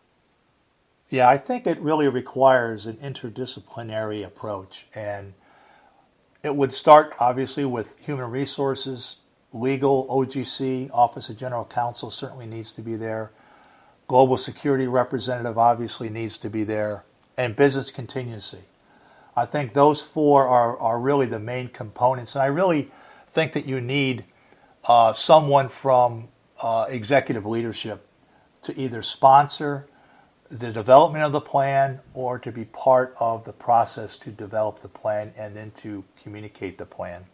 Yeah, 1.11 1.29
I 1.29 1.37
think 1.37 1.67
it 1.67 1.79
really 1.79 2.07
requires 2.07 2.87
an 2.87 2.95
interdisciplinary 2.95 4.25
approach. 4.25 4.87
And 4.95 5.35
it 6.41 6.55
would 6.55 6.73
start 6.73 7.13
obviously 7.19 7.65
with 7.65 7.99
human 7.99 8.31
resources, 8.31 9.17
legal, 9.53 10.07
OGC, 10.07 10.89
Office 10.91 11.29
of 11.29 11.37
General 11.37 11.65
Counsel 11.65 12.09
certainly 12.09 12.47
needs 12.47 12.71
to 12.71 12.81
be 12.81 12.95
there. 12.95 13.31
Global 14.07 14.37
security 14.37 14.87
representative 14.87 15.59
obviously 15.59 16.09
needs 16.09 16.39
to 16.39 16.49
be 16.49 16.63
there, 16.63 17.05
and 17.37 17.55
business 17.55 17.91
contingency. 17.91 18.63
I 19.35 19.45
think 19.45 19.73
those 19.73 20.01
four 20.01 20.47
are, 20.47 20.79
are 20.79 20.99
really 20.99 21.27
the 21.27 21.39
main 21.39 21.67
components. 21.67 22.33
And 22.33 22.41
I 22.41 22.47
really 22.47 22.89
think 23.31 23.53
that 23.53 23.67
you 23.67 23.79
need 23.79 24.25
uh, 24.85 25.13
someone 25.13 25.69
from 25.69 26.27
uh, 26.61 26.85
executive 26.89 27.45
leadership 27.45 28.07
to 28.61 28.77
either 28.79 29.01
sponsor 29.01 29.87
the 30.49 30.71
development 30.71 31.23
of 31.23 31.31
the 31.31 31.41
plan 31.41 31.99
or 32.13 32.39
to 32.39 32.51
be 32.51 32.65
part 32.65 33.15
of 33.19 33.45
the 33.45 33.53
process 33.53 34.17
to 34.17 34.31
develop 34.31 34.79
the 34.79 34.87
plan 34.87 35.31
and 35.37 35.55
then 35.55 35.71
to 35.71 36.03
communicate 36.21 36.77
the 36.77 36.85
plan. 36.85 37.25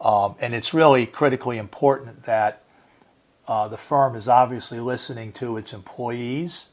Um, 0.00 0.34
and 0.40 0.54
it's 0.54 0.74
really 0.74 1.06
critically 1.06 1.58
important 1.58 2.24
that 2.24 2.62
uh, 3.46 3.68
the 3.68 3.76
firm 3.76 4.16
is 4.16 4.28
obviously 4.28 4.80
listening 4.80 5.32
to 5.32 5.56
its 5.58 5.72
employees, 5.72 6.70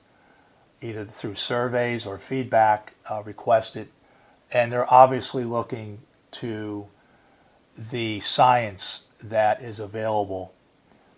either 0.82 1.06
through 1.06 1.36
surveys 1.36 2.06
or 2.06 2.18
feedback 2.18 2.94
uh, 3.10 3.22
requested, 3.24 3.90
and 4.52 4.72
they're 4.72 4.92
obviously 4.92 5.44
looking 5.44 6.00
to 6.32 6.88
the 7.78 8.22
science 8.22 9.06
that 9.24 9.62
is 9.62 9.80
available, 9.80 10.54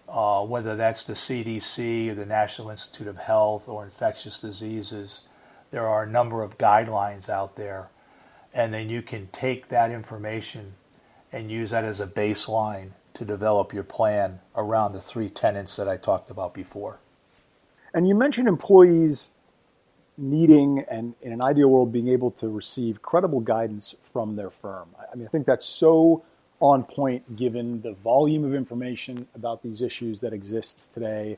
uh, 0.08 0.44
whether 0.46 0.76
that's 0.76 1.04
the 1.04 1.14
CDC 1.14 2.10
or 2.10 2.16
the 2.16 2.26
National 2.26 2.70
Institute 2.70 3.08
of 3.08 3.18
Health 3.18 3.68
or 3.68 3.84
infectious 3.84 4.40
diseases. 4.40 5.22
There 5.72 5.88
are 5.88 6.04
a 6.04 6.10
number 6.10 6.44
of 6.44 6.58
guidelines 6.58 7.30
out 7.30 7.56
there, 7.56 7.90
and 8.54 8.74
then 8.74 8.90
you 8.90 9.02
can 9.02 9.28
take 9.28 9.70
that 9.70 9.92
information 9.92 10.74
and 11.32 11.50
use 11.50 11.72
that 11.72 11.84
as 11.84 12.00
a 12.00 12.08
baseline 12.08 12.92
to 13.16 13.26
develop 13.26 13.74
your 13.74 13.84
plan 13.84 14.40
around 14.56 14.94
the 14.94 15.02
three 15.02 15.30
tenets 15.30 15.76
that 15.76 15.88
I 15.88 15.98
talked 15.98 16.30
about 16.30 16.54
before. 16.54 17.00
And 17.94 18.08
you 18.08 18.16
mentioned 18.16 18.48
employees 18.48 19.32
needing 20.18 20.80
and 20.90 21.16
in 21.22 21.32
an 21.34 21.42
ideal 21.42 21.70
world 21.70 21.92
being 21.92 22.08
able 22.08 22.32
to 22.32 22.50
receive 22.50 23.02
credible 23.02 23.40
guidance 23.40 23.96
from 24.02 24.36
their 24.36 24.50
firm. 24.50 24.90
I 25.12 25.16
mean, 25.16 25.28
I 25.28 25.30
think 25.30 25.46
that's 25.46 25.66
so 25.66 26.24
on 26.64 26.82
point 26.82 27.36
given 27.36 27.82
the 27.82 27.92
volume 27.92 28.46
of 28.46 28.56
information 28.56 29.28
about 29.36 29.62
these 29.62 29.82
issues 29.82 30.22
that 30.22 30.32
exists 30.32 30.88
today 30.88 31.36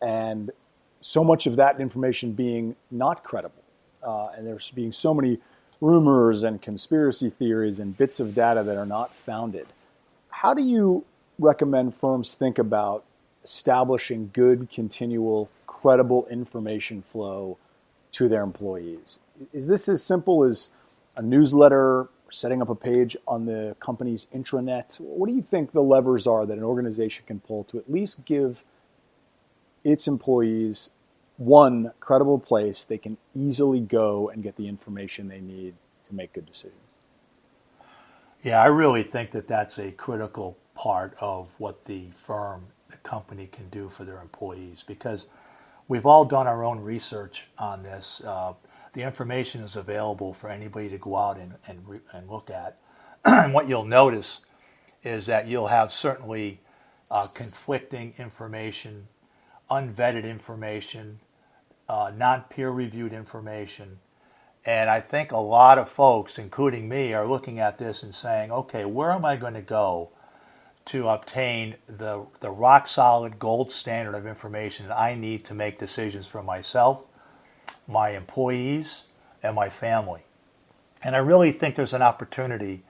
and 0.00 0.52
so 1.00 1.24
much 1.24 1.48
of 1.48 1.56
that 1.56 1.80
information 1.80 2.30
being 2.30 2.76
not 2.88 3.24
credible. 3.24 3.64
Uh, 4.04 4.28
and 4.36 4.46
there's 4.46 4.70
being 4.70 4.92
so 4.92 5.12
many 5.12 5.38
rumors 5.80 6.44
and 6.44 6.62
conspiracy 6.62 7.28
theories 7.28 7.80
and 7.80 7.98
bits 7.98 8.20
of 8.20 8.36
data 8.36 8.62
that 8.62 8.76
are 8.76 8.86
not 8.86 9.12
founded. 9.12 9.66
How 10.30 10.54
do 10.54 10.62
you 10.62 11.04
recommend 11.40 11.96
firms 11.96 12.36
think 12.36 12.56
about 12.56 13.02
establishing 13.42 14.30
good, 14.32 14.70
continual, 14.70 15.50
credible 15.66 16.28
information 16.30 17.02
flow 17.02 17.58
to 18.12 18.28
their 18.28 18.44
employees? 18.44 19.18
Is 19.52 19.66
this 19.66 19.88
as 19.88 20.04
simple 20.04 20.44
as 20.44 20.70
a 21.16 21.22
newsletter 21.22 22.08
setting 22.30 22.62
up 22.62 22.68
a 22.68 22.74
page 22.74 23.16
on 23.26 23.46
the 23.46 23.76
company's 23.80 24.26
intranet? 24.34 25.00
What 25.00 25.28
do 25.28 25.34
you 25.34 25.42
think 25.42 25.72
the 25.72 25.82
levers 25.82 26.26
are 26.26 26.46
that 26.46 26.56
an 26.56 26.64
organization 26.64 27.24
can 27.26 27.40
pull 27.40 27.64
to 27.64 27.78
at 27.78 27.90
least 27.90 28.24
give 28.24 28.64
its 29.84 30.06
employees 30.06 30.90
one 31.38 31.92
credible 32.00 32.38
place 32.38 32.84
they 32.84 32.98
can 32.98 33.16
easily 33.34 33.80
go 33.80 34.28
and 34.28 34.42
get 34.42 34.56
the 34.56 34.68
information 34.68 35.28
they 35.28 35.40
need 35.40 35.74
to 36.04 36.14
make 36.14 36.32
good 36.32 36.46
decisions. 36.46 36.74
Yeah, 38.42 38.60
I 38.60 38.66
really 38.66 39.02
think 39.02 39.30
that 39.32 39.48
that's 39.48 39.78
a 39.78 39.90
critical 39.92 40.56
part 40.74 41.16
of 41.20 41.48
what 41.58 41.84
the 41.84 42.08
firm, 42.14 42.66
the 42.90 42.96
company 42.98 43.46
can 43.46 43.68
do 43.68 43.88
for 43.88 44.04
their 44.04 44.20
employees 44.20 44.84
because 44.86 45.26
we've 45.86 46.06
all 46.06 46.24
done 46.24 46.46
our 46.46 46.64
own 46.64 46.80
research 46.80 47.48
on 47.58 47.82
this. 47.82 48.20
Uh, 48.24 48.54
the 48.92 49.02
information 49.02 49.62
is 49.62 49.76
available 49.76 50.32
for 50.32 50.50
anybody 50.50 50.88
to 50.90 50.98
go 50.98 51.16
out 51.16 51.38
and, 51.38 51.54
and, 51.66 51.86
re- 51.86 52.00
and 52.12 52.28
look 52.28 52.50
at. 52.50 52.78
and 53.24 53.52
what 53.54 53.68
you'll 53.68 53.84
notice 53.84 54.40
is 55.04 55.26
that 55.26 55.46
you'll 55.46 55.68
have 55.68 55.92
certainly 55.92 56.60
uh, 57.10 57.26
conflicting 57.28 58.14
information, 58.18 59.08
unvetted 59.70 60.24
information, 60.24 61.20
uh, 61.88 62.12
non 62.14 62.42
peer 62.42 62.70
reviewed 62.70 63.12
information. 63.12 63.98
And 64.64 64.90
I 64.90 65.00
think 65.00 65.32
a 65.32 65.38
lot 65.38 65.78
of 65.78 65.88
folks, 65.88 66.38
including 66.38 66.88
me, 66.88 67.14
are 67.14 67.26
looking 67.26 67.58
at 67.58 67.78
this 67.78 68.02
and 68.02 68.14
saying, 68.14 68.52
okay, 68.52 68.84
where 68.84 69.12
am 69.12 69.24
I 69.24 69.36
going 69.36 69.54
to 69.54 69.62
go 69.62 70.10
to 70.86 71.08
obtain 71.08 71.76
the, 71.86 72.26
the 72.40 72.50
rock 72.50 72.88
solid 72.88 73.38
gold 73.38 73.70
standard 73.70 74.14
of 74.14 74.26
information 74.26 74.88
that 74.88 74.98
I 74.98 75.14
need 75.14 75.44
to 75.46 75.54
make 75.54 75.78
decisions 75.78 76.26
for 76.26 76.42
myself, 76.42 77.06
my 77.88 78.10
employees, 78.10 79.04
and 79.42 79.56
my 79.56 79.70
family? 79.70 80.22
And 81.02 81.16
I 81.16 81.18
really 81.18 81.52
think 81.52 81.74
there's 81.74 81.94
an 81.94 82.02
opportunity 82.02 82.82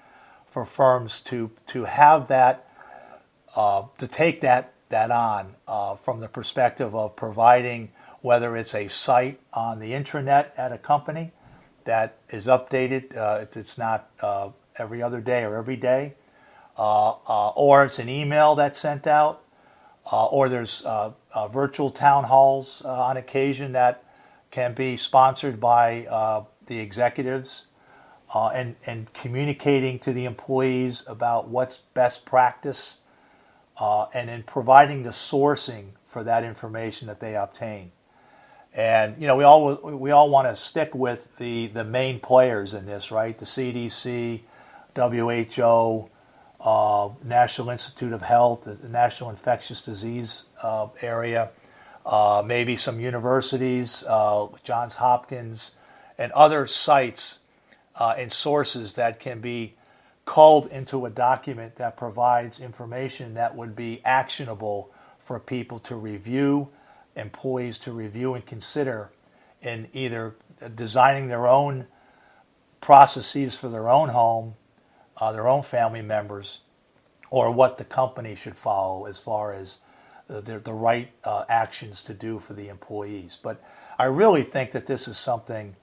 for 0.51 0.65
firms 0.65 1.21
to, 1.21 1.51
to 1.69 1.85
have 1.85 2.29
that, 2.29 2.69
uh, 3.55 3.83
to 3.99 4.07
take 4.09 4.41
that, 4.41 4.73
that 4.89 5.11
on 5.11 5.55
uh, 5.67 5.97
from 5.97 6.21
the 6.21 6.29
perspective 6.29 6.95
of 6.95 7.17
providing 7.17 7.91
whether 8.23 8.57
it's 8.57 8.75
a 8.75 8.89
site 8.89 9.39
on 9.53 9.79
the 9.79 9.93
intranet 9.93 10.51
at 10.57 10.73
a 10.73 10.79
company 10.79 11.33
that 11.85 12.17
is 12.31 12.47
updated 12.47 13.17
uh, 13.17 13.41
if 13.43 13.57
it's 13.57 13.79
not 13.79 14.09
uh, 14.21 14.49
every 14.77 15.03
other 15.03 15.21
day 15.21 15.45
or 15.45 15.57
every 15.57 15.77
day, 15.77 16.15
uh, 16.77 17.11
uh 17.11 17.49
or 17.51 17.85
it's 17.85 17.99
an 17.99 18.09
email 18.09 18.55
that's 18.55 18.79
sent 18.79 19.07
out, 19.07 19.43
or 20.11 20.49
there's 20.49 20.87
virtual 21.51 21.91
town 21.91 22.25
halls 22.25 22.83
on 22.83 23.17
occasion 23.17 23.73
that 23.73 24.03
can 24.51 24.75
be 24.75 24.97
sponsored 24.97 25.61
by 25.61 26.07
the 26.67 26.79
executives 26.79 27.67
and, 28.35 28.77
and 28.87 29.13
communicating 29.13 29.99
to 30.01 30.13
the 30.13 30.25
employees 30.25 31.05
about 31.07 31.49
what's 31.49 31.79
best 31.95 32.25
practice 32.25 32.99
and 34.15 34.29
then 34.29 34.43
providing 34.43 35.03
the 35.03 35.11
sourcing 35.11 35.91
for 36.07 36.25
that 36.25 36.45
information 36.45 37.09
that 37.09 37.21
they 37.21 37.37
obtain. 37.37 37.93
And 38.75 39.21
you 39.21 39.27
know, 39.27 39.37
we 39.37 39.45
all 39.45 39.75
we 39.77 40.11
all 40.11 40.31
want 40.31 40.47
to 40.49 40.57
stick 40.57 40.95
with 40.95 41.37
the 41.39 41.69
the 41.69 41.85
main 41.85 42.21
players 42.21 42.75
in 42.75 42.87
this, 42.87 43.11
right? 43.11 43.37
The 43.37 43.45
CDC, 43.45 44.43
WHO, 44.95 46.11
uh, 46.61 47.09
National 47.25 47.71
Institute 47.71 48.13
of 48.13 48.23
Health, 48.23 48.65
the 48.65 48.89
National 48.89 49.31
Infectious 49.31 49.81
Disease 49.83 50.47
uh, 50.63 50.89
area, 51.03 51.51
uh, 52.09 52.43
maybe 52.45 52.77
some 52.77 52.99
universities, 52.99 54.03
uh, 54.09 54.49
Johns 54.65 54.95
Hopkins, 54.95 55.73
and 56.17 56.33
other 56.33 56.67
sites 56.67 57.41
uh, 57.95 58.15
and 58.17 58.33
sources 58.33 58.95
that 58.95 59.21
can 59.21 59.41
be 59.41 59.75
called 60.25 60.67
into 60.69 61.07
a 61.07 61.11
document 61.11 61.77
that 61.77 61.97
provides 61.97 62.61
information 62.61 63.35
that 63.35 63.55
would 63.55 63.77
be 63.77 64.01
actionable 64.05 64.91
for 65.21 65.39
people 65.39 65.79
to 65.79 65.95
review 65.95 66.69
employees 67.15 67.79
to 67.81 67.93
review 67.93 68.35
and 68.35 68.47
consider 68.47 69.11
in 69.61 69.89
either 69.93 70.37
designing 70.75 71.29
their 71.29 71.47
own 71.47 71.87
processes 72.81 73.57
for 73.57 73.69
their 73.69 73.89
own 73.89 74.09
home, 74.09 74.55
uh, 75.17 75.33
their 75.33 75.49
own 75.49 75.63
family 75.63 76.03
members, 76.03 76.61
or 77.31 77.51
what 77.51 77.77
the 77.77 77.85
company 77.85 78.35
should 78.35 78.57
follow 78.57 79.05
as 79.05 79.19
far 79.19 79.53
as 79.53 79.79
the, 80.29 80.59
the 80.59 80.73
right 80.73 81.11
uh, 81.25 81.45
actions 81.49 82.03
to 82.05 82.15
do 82.15 82.39
for 82.39 82.53
the 82.53 82.69
employees. 82.69 83.39
But 83.43 83.63
I 83.99 84.05
really 84.05 84.43
think 84.43 84.73
that 84.73 84.87
this 84.87 85.09
is 85.09 85.19
something 85.19 85.75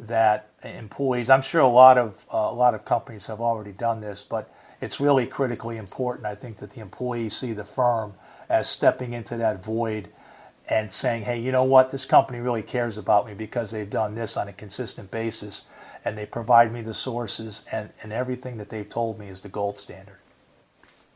that 0.00 0.48
employees, 0.64 1.30
I'm 1.30 1.42
sure 1.42 1.60
a 1.60 1.68
lot 1.68 1.98
of 1.98 2.26
uh, 2.32 2.48
a 2.50 2.54
lot 2.54 2.74
of 2.74 2.84
companies 2.84 3.26
have 3.26 3.40
already 3.40 3.72
done 3.72 4.00
this, 4.00 4.24
but 4.24 4.52
it's 4.80 4.98
really 4.98 5.26
critically 5.26 5.76
important. 5.76 6.26
I 6.26 6.34
think 6.34 6.56
that 6.58 6.70
the 6.70 6.80
employees 6.80 7.36
see 7.36 7.52
the 7.52 7.64
firm 7.64 8.14
as 8.48 8.68
stepping 8.68 9.12
into 9.12 9.36
that 9.36 9.64
void 9.64 10.08
and 10.68 10.92
saying, 10.92 11.22
hey, 11.22 11.38
you 11.38 11.52
know 11.52 11.64
what, 11.64 11.90
this 11.90 12.04
company 12.04 12.40
really 12.40 12.62
cares 12.62 12.98
about 12.98 13.26
me 13.26 13.34
because 13.34 13.70
they've 13.70 13.88
done 13.88 14.14
this 14.14 14.36
on 14.36 14.48
a 14.48 14.52
consistent 14.52 15.10
basis 15.10 15.64
and 16.04 16.18
they 16.18 16.26
provide 16.26 16.72
me 16.72 16.82
the 16.82 16.94
sources 16.94 17.64
and, 17.70 17.90
and 18.02 18.12
everything 18.12 18.56
that 18.56 18.70
they've 18.70 18.88
told 18.88 19.18
me 19.18 19.28
is 19.28 19.40
the 19.40 19.48
gold 19.48 19.78
standard. 19.78 20.18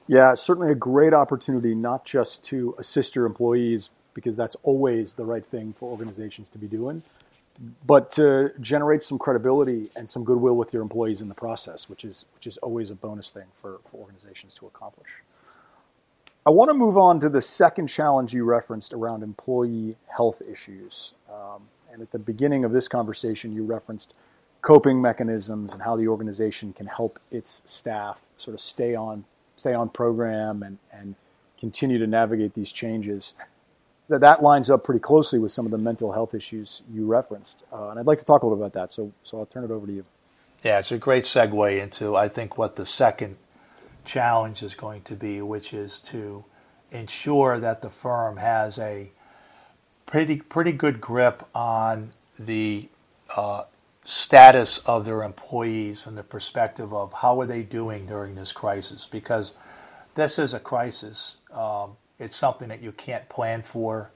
Yeah, 0.09 0.35
certainly 0.35 0.71
a 0.71 0.77
great 0.77 1.13
opportunity 1.13 1.75
not 1.75 2.05
just 2.05 2.45
to 2.45 2.75
assist 2.79 3.17
your 3.17 3.27
employees 3.27 3.91
because 4.15 4.37
that's 4.37 4.55
always 4.63 5.15
the 5.15 5.25
right 5.25 5.45
thing 5.45 5.75
for 5.79 5.91
organizations 5.91 6.49
to 6.51 6.59
be 6.59 6.69
doing, 6.69 7.03
but 7.85 8.13
to 8.13 8.53
generate 8.61 9.03
some 9.03 9.19
credibility 9.19 9.91
and 9.97 10.09
some 10.09 10.25
goodwill 10.25 10.57
with 10.57 10.73
your 10.73 10.83
employees 10.83 11.21
in 11.21 11.29
the 11.29 11.35
process, 11.35 11.89
which 11.89 12.05
is 12.05 12.25
which 12.35 12.47
is 12.47 12.57
always 12.59 12.91
a 12.91 12.95
bonus 12.95 13.31
thing 13.31 13.47
for, 13.61 13.81
for 13.91 13.99
organizations 13.99 14.55
to 14.55 14.67
accomplish. 14.67 15.09
I 16.47 16.51
want 16.51 16.71
to 16.71 16.75
move 16.75 16.97
on 16.97 17.19
to 17.21 17.29
the 17.29 17.43
second 17.43 17.89
challenge 17.89 18.33
you 18.33 18.45
referenced 18.45 18.93
around 18.93 19.25
employee 19.25 19.97
health 20.07 20.41
issues. 20.49 21.15
Um, 21.29 21.63
and 21.93 22.01
at 22.01 22.13
the 22.13 22.21
beginning 22.21 22.65
of 22.65 22.71
this 22.73 22.87
conversation, 22.87 23.53
you 23.53 23.65
referenced 23.65 24.15
coping 24.63 25.03
mechanisms 25.03 25.73
and 25.73 25.83
how 25.83 25.97
the 25.97 26.07
organization 26.07 26.73
can 26.73 26.87
help 26.87 27.19
its 27.33 27.69
staff 27.71 28.23
sort 28.37 28.55
of 28.55 28.61
stay 28.61 28.95
on 28.95 29.25
stay 29.57 29.75
on 29.75 29.89
program 29.89 30.63
and, 30.63 30.79
and 30.93 31.15
continue 31.59 31.99
to 31.99 32.07
navigate 32.07 32.55
these 32.55 32.73
changes. 32.73 33.35
That 34.09 34.21
that 34.21 34.43
lines 34.43 34.71
up 34.71 34.85
pretty 34.85 35.01
closely 35.01 35.39
with 35.39 35.51
some 35.51 35.65
of 35.65 35.73
the 35.73 35.79
mental 35.79 36.13
health 36.13 36.33
issues 36.35 36.83
you 36.93 37.07
referenced, 37.07 37.65
uh, 37.73 37.89
and 37.89 37.99
I'd 37.99 38.07
like 38.07 38.19
to 38.21 38.25
talk 38.25 38.43
a 38.43 38.47
little 38.47 38.63
about 38.63 38.73
that. 38.75 38.93
So, 38.93 39.13
so 39.25 39.41
I'll 39.41 39.47
turn 39.47 39.65
it 39.65 39.71
over 39.73 39.87
to 39.87 39.93
you. 39.93 40.05
Yeah, 40.63 40.79
it's 40.79 40.93
a 40.93 40.99
great 40.99 41.25
segue 41.25 41.83
into 41.83 42.17
I 42.17 42.29
think 42.29 42.57
what 42.57 42.77
the 42.77 42.87
second 42.87 43.37
challenge 44.05 44.63
is 44.63 44.75
going 44.75 45.03
to 45.03 45.15
be, 45.15 45.43
which 45.43 45.73
is 45.73 45.99
to 46.01 46.45
ensure 46.93 47.59
that 47.59 47.83
the 47.83 47.91
firm 47.91 48.37
has 48.37 48.79
a 48.79 49.11
pretty 50.07 50.37
pretty 50.37 50.73
good 50.73 51.01
grip 51.01 51.43
on 51.55 52.13
the 52.39 52.89
uh, 53.35 53.65
status 54.07 54.79
of 54.79 55.05
their 55.05 55.25
employees 55.25 56.03
from 56.03 56.15
the 56.15 56.23
perspective 56.23 56.95
of 56.95 57.13
how 57.13 57.41
are 57.41 57.47
they 57.47 57.63
doing 57.63 58.07
during 58.07 58.37
this 58.37 58.53
crisis 58.53 59.09
because 59.11 59.53
this 60.15 60.39
is 60.39 60.55
a 60.55 60.61
crisis. 60.61 61.39
Um, 61.53 61.97
it's 62.19 62.37
something 62.37 62.69
that 62.69 62.81
you 62.81 62.93
can't 62.93 63.29
plan 63.29 63.63
for 63.63 64.13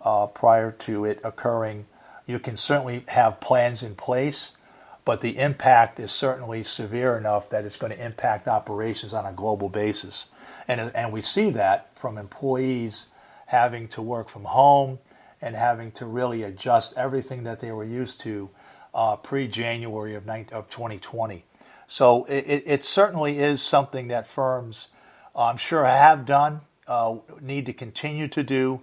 uh, 0.00 0.26
prior 0.26 0.72
to 0.72 1.04
it 1.04 1.20
occurring. 1.22 1.86
You 2.26 2.38
can 2.38 2.56
certainly 2.56 3.04
have 3.08 3.40
plans 3.40 3.82
in 3.82 3.94
place, 3.94 4.56
but 5.04 5.20
the 5.20 5.36
impact 5.36 6.00
is 6.00 6.12
certainly 6.12 6.64
severe 6.64 7.16
enough 7.18 7.50
that 7.50 7.64
it's 7.66 7.76
going 7.76 7.92
to 7.92 8.04
impact 8.04 8.48
operations 8.48 9.12
on 9.12 9.26
a 9.26 9.32
global 9.32 9.68
basis. 9.68 10.26
And, 10.66 10.80
and 10.94 11.12
we 11.12 11.20
see 11.20 11.50
that 11.50 11.96
from 11.96 12.16
employees 12.16 13.08
having 13.46 13.86
to 13.88 14.02
work 14.02 14.30
from 14.30 14.44
home 14.44 14.98
and 15.42 15.54
having 15.54 15.92
to 15.92 16.06
really 16.06 16.42
adjust 16.42 16.96
everything 16.96 17.44
that 17.44 17.60
they 17.60 17.70
were 17.70 17.84
used 17.84 18.18
to 18.22 18.48
uh, 18.96 19.14
pre 19.14 19.46
January 19.46 20.14
of, 20.14 20.26
of 20.50 20.70
2020. 20.70 21.44
So 21.86 22.24
it, 22.24 22.64
it, 22.66 22.84
certainly 22.84 23.38
is 23.38 23.62
something 23.62 24.08
that 24.08 24.26
firms, 24.26 24.88
uh, 25.36 25.44
I'm 25.44 25.58
sure, 25.58 25.84
have 25.84 26.24
done, 26.24 26.62
uh, 26.88 27.16
need 27.40 27.66
to 27.66 27.72
continue 27.72 28.26
to 28.28 28.42
do, 28.42 28.80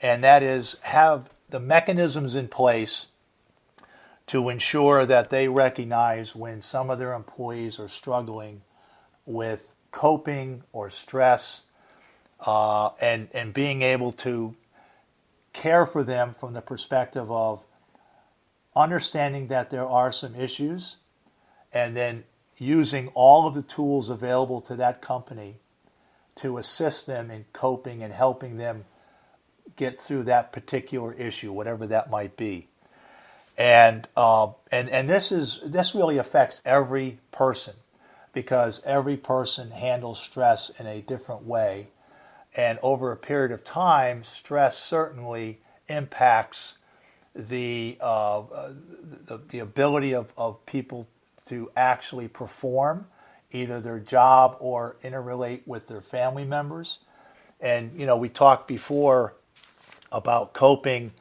and 0.00 0.22
that 0.22 0.42
is 0.42 0.76
have 0.82 1.30
the 1.48 1.58
mechanisms 1.58 2.34
in 2.34 2.48
place 2.48 3.06
to 4.28 4.48
ensure 4.48 5.06
that 5.06 5.30
they 5.30 5.48
recognize 5.48 6.36
when 6.36 6.60
some 6.60 6.90
of 6.90 6.98
their 6.98 7.14
employees 7.14 7.80
are 7.80 7.88
struggling 7.88 8.60
with 9.24 9.74
coping 9.90 10.62
or 10.72 10.90
stress 10.90 11.62
uh, 12.40 12.90
and, 13.00 13.28
and 13.32 13.54
being 13.54 13.82
able 13.82 14.12
to 14.12 14.54
care 15.52 15.86
for 15.86 16.02
them 16.02 16.34
from 16.34 16.52
the 16.52 16.60
perspective 16.60 17.30
of 17.30 17.64
understanding 18.76 19.48
that 19.48 19.70
there 19.70 19.86
are 19.86 20.12
some 20.12 20.34
issues 20.34 20.96
and 21.72 21.96
then 21.96 22.24
using 22.58 23.08
all 23.08 23.46
of 23.46 23.54
the 23.54 23.62
tools 23.62 24.10
available 24.10 24.60
to 24.60 24.76
that 24.76 25.00
company 25.00 25.56
to 26.36 26.58
assist 26.58 27.06
them 27.06 27.30
in 27.30 27.46
coping 27.52 28.02
and 28.02 28.12
helping 28.12 28.58
them 28.58 28.84
get 29.76 30.00
through 30.00 30.22
that 30.24 30.52
particular 30.52 31.12
issue, 31.14 31.52
whatever 31.52 31.86
that 31.86 32.10
might 32.10 32.36
be. 32.36 32.68
And 33.58 34.06
uh, 34.16 34.48
and 34.70 34.90
and 34.90 35.08
this 35.08 35.32
is 35.32 35.62
this 35.64 35.94
really 35.94 36.18
affects 36.18 36.60
every 36.64 37.20
person 37.32 37.74
because 38.34 38.82
every 38.84 39.16
person 39.16 39.70
handles 39.70 40.20
stress 40.20 40.70
in 40.78 40.86
a 40.86 41.00
different 41.00 41.44
way, 41.44 41.88
and 42.54 42.78
over 42.82 43.10
a 43.10 43.16
period 43.16 43.52
of 43.52 43.64
time, 43.64 44.24
stress 44.24 44.76
certainly 44.76 45.60
impacts 45.88 46.76
the 47.36 47.98
uh, 48.00 48.42
the, 49.26 49.38
the 49.50 49.58
ability 49.58 50.14
of, 50.14 50.32
of 50.36 50.64
people 50.66 51.06
to 51.46 51.70
actually 51.76 52.28
perform 52.28 53.06
either 53.52 53.80
their 53.80 53.98
job 53.98 54.56
or 54.58 54.96
interrelate 55.04 55.60
with 55.66 55.86
their 55.86 56.00
family 56.00 56.44
members. 56.44 56.98
And, 57.60 57.98
you 57.98 58.04
know, 58.06 58.16
we 58.16 58.28
talked 58.28 58.66
before 58.68 59.34
about 60.10 60.52
coping 60.52 61.12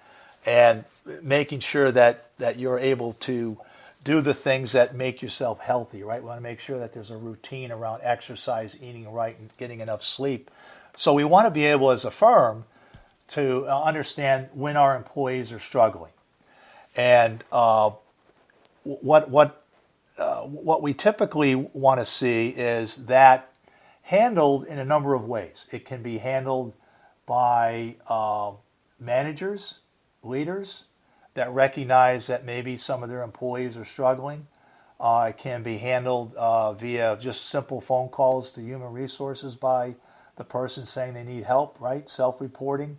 and 0.45 0.84
making 1.21 1.60
sure 1.60 1.91
that, 1.91 2.32
that 2.38 2.58
you're 2.58 2.80
able 2.80 3.13
to 3.13 3.58
do 4.04 4.21
the 4.21 4.34
things 4.34 4.71
that 4.73 4.95
make 4.95 5.21
yourself 5.21 5.60
healthy, 5.60 6.04
right? 6.04 6.21
We 6.21 6.28
want 6.28 6.38
to 6.38 6.43
make 6.43 6.60
sure 6.60 6.80
that 6.80 6.93
there's 6.93 7.12
a 7.12 7.17
routine 7.17 7.71
around 7.71 8.01
exercise, 8.04 8.78
eating 8.82 9.12
right, 9.12 9.38
and 9.39 9.49
getting 9.58 9.80
enough 9.80 10.04
sleep. 10.04 10.51
So 10.97 11.13
we 11.13 11.23
want 11.23 11.45
to 11.47 11.51
be 11.51 11.65
able, 11.65 11.91
as 11.91 12.06
a 12.06 12.12
firm, 12.12 12.65
to 13.30 13.68
uh, 13.68 13.84
understand 13.84 14.50
when 14.54 14.78
our 14.78 14.96
employees 14.96 15.52
are 15.52 15.60
struggling. 15.60 16.12
And 16.96 17.44
uh, 17.52 17.92
what, 18.84 19.30
what, 19.30 19.64
uh, 20.18 20.42
what 20.42 20.82
we 20.82 20.94
typically 20.94 21.56
want 21.56 22.00
to 22.00 22.06
see 22.06 22.50
is 22.50 22.98
that 23.06 23.52
handled 24.04 24.66
in 24.66 24.78
a 24.80 24.86
number 24.86 25.14
of 25.14 25.26
ways. 25.26 25.66
It 25.72 25.84
can 25.84 26.04
be 26.04 26.20
handled 26.20 26.76
by 27.26 27.96
uh, 28.08 28.52
managers, 29.00 29.80
leaders 30.24 30.86
that 31.34 31.52
recognize 31.52 32.28
that 32.28 32.46
maybe 32.46 32.78
some 32.78 33.04
of 33.04 33.10
their 33.10 33.24
employees 33.24 33.76
are 33.76 33.86
struggling. 33.86 34.48
Uh, 35.00 35.28
it 35.30 35.38
can 35.38 35.64
be 35.64 35.78
handled 35.78 36.34
uh, 36.36 36.72
via 36.74 37.18
just 37.20 37.48
simple 37.48 37.82
phone 37.82 38.08
calls 38.08 38.52
to 38.52 38.62
human 38.62 38.92
resources 38.94 39.56
by 39.56 39.96
the 40.38 40.44
person 40.44 40.86
saying 40.86 41.14
they 41.14 41.24
need 41.24 41.44
help, 41.44 41.78
right? 41.82 42.10
Self 42.10 42.40
reporting. 42.40 42.98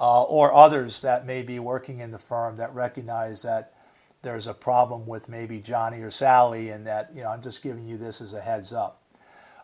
Uh, 0.00 0.22
or 0.22 0.54
others 0.54 1.02
that 1.02 1.26
may 1.26 1.42
be 1.42 1.58
working 1.58 2.00
in 2.00 2.10
the 2.10 2.18
firm 2.18 2.56
that 2.56 2.74
recognize 2.74 3.42
that 3.42 3.74
there's 4.22 4.46
a 4.46 4.54
problem 4.54 5.06
with 5.06 5.28
maybe 5.28 5.60
Johnny 5.60 6.00
or 6.00 6.10
Sally, 6.10 6.70
and 6.70 6.86
that, 6.86 7.10
you 7.14 7.22
know, 7.22 7.28
I'm 7.28 7.42
just 7.42 7.62
giving 7.62 7.86
you 7.86 7.98
this 7.98 8.20
as 8.20 8.32
a 8.32 8.40
heads 8.40 8.72
up. 8.72 9.02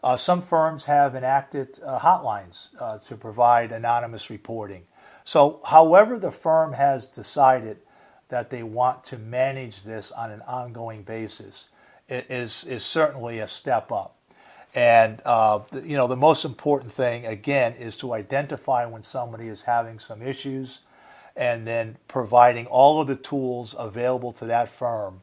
Uh, 0.04 0.16
some 0.16 0.42
firms 0.42 0.84
have 0.84 1.14
enacted 1.14 1.80
uh, 1.82 1.98
hotlines 1.98 2.68
uh, 2.80 2.98
to 2.98 3.16
provide 3.16 3.72
anonymous 3.72 4.28
reporting. 4.30 4.82
So, 5.24 5.60
however, 5.64 6.18
the 6.18 6.30
firm 6.30 6.74
has 6.74 7.06
decided 7.06 7.78
that 8.28 8.50
they 8.50 8.62
want 8.62 9.04
to 9.04 9.18
manage 9.18 9.82
this 9.82 10.12
on 10.12 10.30
an 10.30 10.42
ongoing 10.42 11.02
basis 11.02 11.68
it 12.08 12.26
is, 12.30 12.64
is 12.64 12.84
certainly 12.84 13.40
a 13.40 13.48
step 13.48 13.90
up. 13.90 14.15
And 14.76 15.22
uh, 15.24 15.60
you 15.72 15.96
know, 15.96 16.06
the 16.06 16.16
most 16.16 16.44
important 16.44 16.92
thing 16.92 17.24
again 17.26 17.74
is 17.76 17.96
to 17.98 18.12
identify 18.12 18.84
when 18.84 19.02
somebody 19.02 19.48
is 19.48 19.62
having 19.62 19.98
some 19.98 20.22
issues, 20.22 20.80
and 21.34 21.66
then 21.66 21.96
providing 22.08 22.66
all 22.66 23.00
of 23.00 23.08
the 23.08 23.16
tools 23.16 23.74
available 23.78 24.34
to 24.34 24.44
that 24.46 24.70
firm, 24.70 25.22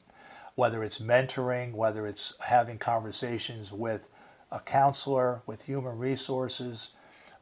whether 0.55 0.83
it's 0.83 0.99
mentoring, 0.99 1.73
whether 1.73 2.07
it's 2.07 2.33
having 2.41 2.79
conversations 2.79 3.71
with 3.71 4.09
a 4.51 4.59
counselor, 4.59 5.43
with 5.45 5.63
human 5.63 5.99
resources, 5.99 6.89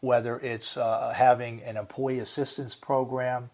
whether 0.02 0.38
it's 0.40 0.76
uh, 0.78 1.14
having 1.16 1.64
an 1.64 1.78
employee 1.78 2.20
assistance 2.20 2.76
program 2.76 3.50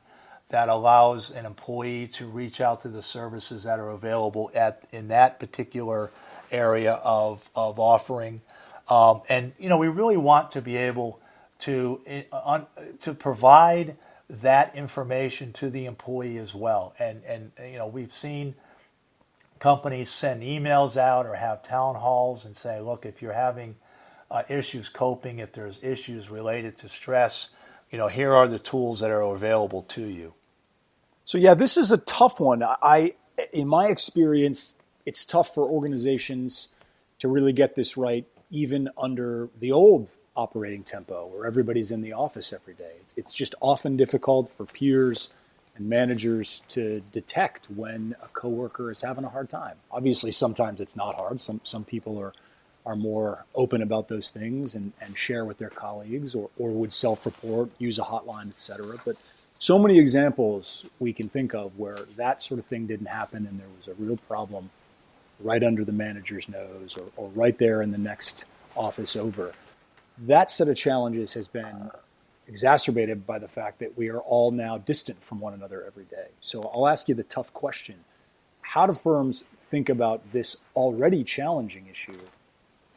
that 0.49 0.69
allows 0.69 1.29
an 1.29 1.45
employee 1.45 2.07
to 2.07 2.25
reach 2.25 2.61
out 2.61 2.81
to 2.81 2.87
the 2.87 3.03
services 3.03 3.63
that 3.65 3.79
are 3.79 3.89
available 3.89 4.49
at 4.55 4.83
in 4.91 5.09
that 5.09 5.39
particular 5.39 6.09
area 6.51 6.93
of, 6.93 7.49
of 7.55 7.79
offering. 7.79 8.41
Um, 8.89 9.21
and 9.29 9.53
you 9.59 9.69
know, 9.69 9.77
we 9.77 9.87
really 9.87 10.17
want 10.17 10.51
to 10.51 10.61
be 10.61 10.77
able 10.77 11.19
to 11.59 12.01
uh, 12.31 12.61
to 13.01 13.13
provide 13.13 13.97
that 14.29 14.75
information 14.75 15.53
to 15.53 15.69
the 15.69 15.85
employee 15.85 16.37
as 16.37 16.53
well. 16.55 16.93
And 16.99 17.23
and 17.25 17.51
you 17.59 17.77
know, 17.77 17.87
we've 17.87 18.11
seen 18.11 18.55
companies 19.59 20.09
send 20.09 20.43
emails 20.43 20.97
out 20.97 21.25
or 21.25 21.35
have 21.35 21.63
town 21.63 21.95
halls 21.95 22.45
and 22.45 22.55
say, 22.55 22.79
look, 22.79 23.05
if 23.05 23.21
you're 23.21 23.33
having 23.33 23.75
uh, 24.29 24.43
issues 24.49 24.89
coping, 24.89 25.39
if 25.39 25.51
there's 25.51 25.83
issues 25.83 26.29
related 26.29 26.77
to 26.77 26.89
stress, 26.89 27.49
you 27.91 27.97
know, 27.97 28.07
here 28.07 28.33
are 28.33 28.47
the 28.47 28.59
tools 28.59 28.99
that 28.99 29.09
are 29.09 29.21
available 29.21 29.81
to 29.81 30.03
you. 30.03 30.33
So 31.25 31.37
yeah, 31.37 31.53
this 31.55 31.77
is 31.77 31.91
a 31.91 31.97
tough 31.97 32.39
one. 32.39 32.63
I, 32.63 33.15
in 33.51 33.67
my 33.67 33.87
experience, 33.87 34.75
it's 35.07 35.23
tough 35.23 35.53
for 35.53 35.63
organizations 35.63 36.67
to 37.19 37.29
really 37.29 37.53
get 37.53 37.75
this 37.75 37.95
right, 37.95 38.25
even 38.51 38.89
under 38.97 39.49
the 39.57 39.71
old 39.71 40.11
operating 40.35 40.83
tempo 40.83 41.25
where 41.27 41.47
everybody's 41.47 41.91
in 41.91 42.01
the 42.01 42.11
office 42.11 42.51
every 42.51 42.73
day. 42.73 42.91
It's 43.15 43.33
just 43.33 43.55
often 43.61 43.95
difficult 43.95 44.49
for 44.49 44.65
peers 44.65 45.33
and 45.77 45.87
managers 45.87 46.61
to 46.67 47.01
detect 47.13 47.67
when 47.71 48.17
a 48.21 48.27
coworker 48.27 48.91
is 48.91 49.01
having 49.01 49.23
a 49.23 49.29
hard 49.29 49.49
time. 49.49 49.77
Obviously, 49.89 50.33
sometimes 50.33 50.81
it's 50.81 50.97
not 50.97 51.15
hard. 51.15 51.39
Some 51.39 51.61
some 51.63 51.85
people 51.85 52.19
are 52.19 52.33
are 52.85 52.97
more 52.97 53.45
open 53.55 53.81
about 53.81 54.09
those 54.09 54.29
things 54.29 54.75
and, 54.75 54.91
and 55.01 55.17
share 55.17 55.45
with 55.45 55.57
their 55.57 55.69
colleagues 55.69 56.35
or, 56.35 56.49
or 56.57 56.71
would 56.71 56.93
self-report, 56.93 57.69
use 57.79 57.99
a 57.99 58.03
hotline, 58.03 58.49
etc. 58.49 58.97
But 59.03 59.17
so 59.59 59.77
many 59.79 59.99
examples 59.99 60.85
we 60.99 61.11
can 61.11 61.27
think 61.27 61.53
of 61.53 61.77
where 61.77 61.97
that 62.17 62.43
sort 62.43 62.59
of 62.59 62.65
thing 62.65 62.87
didn't 62.87 63.07
happen 63.07 63.45
and 63.45 63.59
there 63.59 63.67
was 63.77 63.87
a 63.87 63.93
real 63.95 64.17
problem 64.27 64.69
right 65.39 65.63
under 65.63 65.85
the 65.85 65.91
manager's 65.91 66.49
nose 66.49 66.97
or, 66.97 67.05
or 67.15 67.29
right 67.29 67.57
there 67.57 67.81
in 67.81 67.91
the 67.91 67.97
next 67.97 68.45
office 68.75 69.15
over. 69.15 69.53
That 70.17 70.49
set 70.49 70.67
of 70.67 70.75
challenges 70.75 71.33
has 71.33 71.47
been 71.47 71.91
exacerbated 72.47 73.27
by 73.27 73.39
the 73.39 73.47
fact 73.47 73.79
that 73.79 73.97
we 73.97 74.09
are 74.09 74.19
all 74.19 74.51
now 74.51 74.77
distant 74.77 75.23
from 75.23 75.39
one 75.39 75.53
another 75.53 75.83
every 75.85 76.05
day. 76.05 76.27
So 76.41 76.63
I'll 76.73 76.87
ask 76.87 77.07
you 77.09 77.15
the 77.15 77.23
tough 77.23 77.53
question. 77.53 78.05
How 78.61 78.87
do 78.87 78.93
firms 78.93 79.43
think 79.57 79.89
about 79.89 80.31
this 80.31 80.63
already 80.75 81.23
challenging 81.23 81.87
issue 81.87 82.19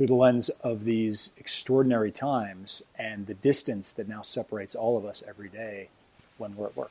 through 0.00 0.06
the 0.06 0.14
lens 0.14 0.48
of 0.64 0.84
these 0.84 1.34
extraordinary 1.36 2.10
times 2.10 2.82
and 2.98 3.26
the 3.26 3.34
distance 3.34 3.92
that 3.92 4.08
now 4.08 4.22
separates 4.22 4.74
all 4.74 4.96
of 4.96 5.04
us 5.04 5.22
every 5.28 5.50
day 5.50 5.90
when 6.38 6.56
we're 6.56 6.68
at 6.68 6.74
work. 6.74 6.90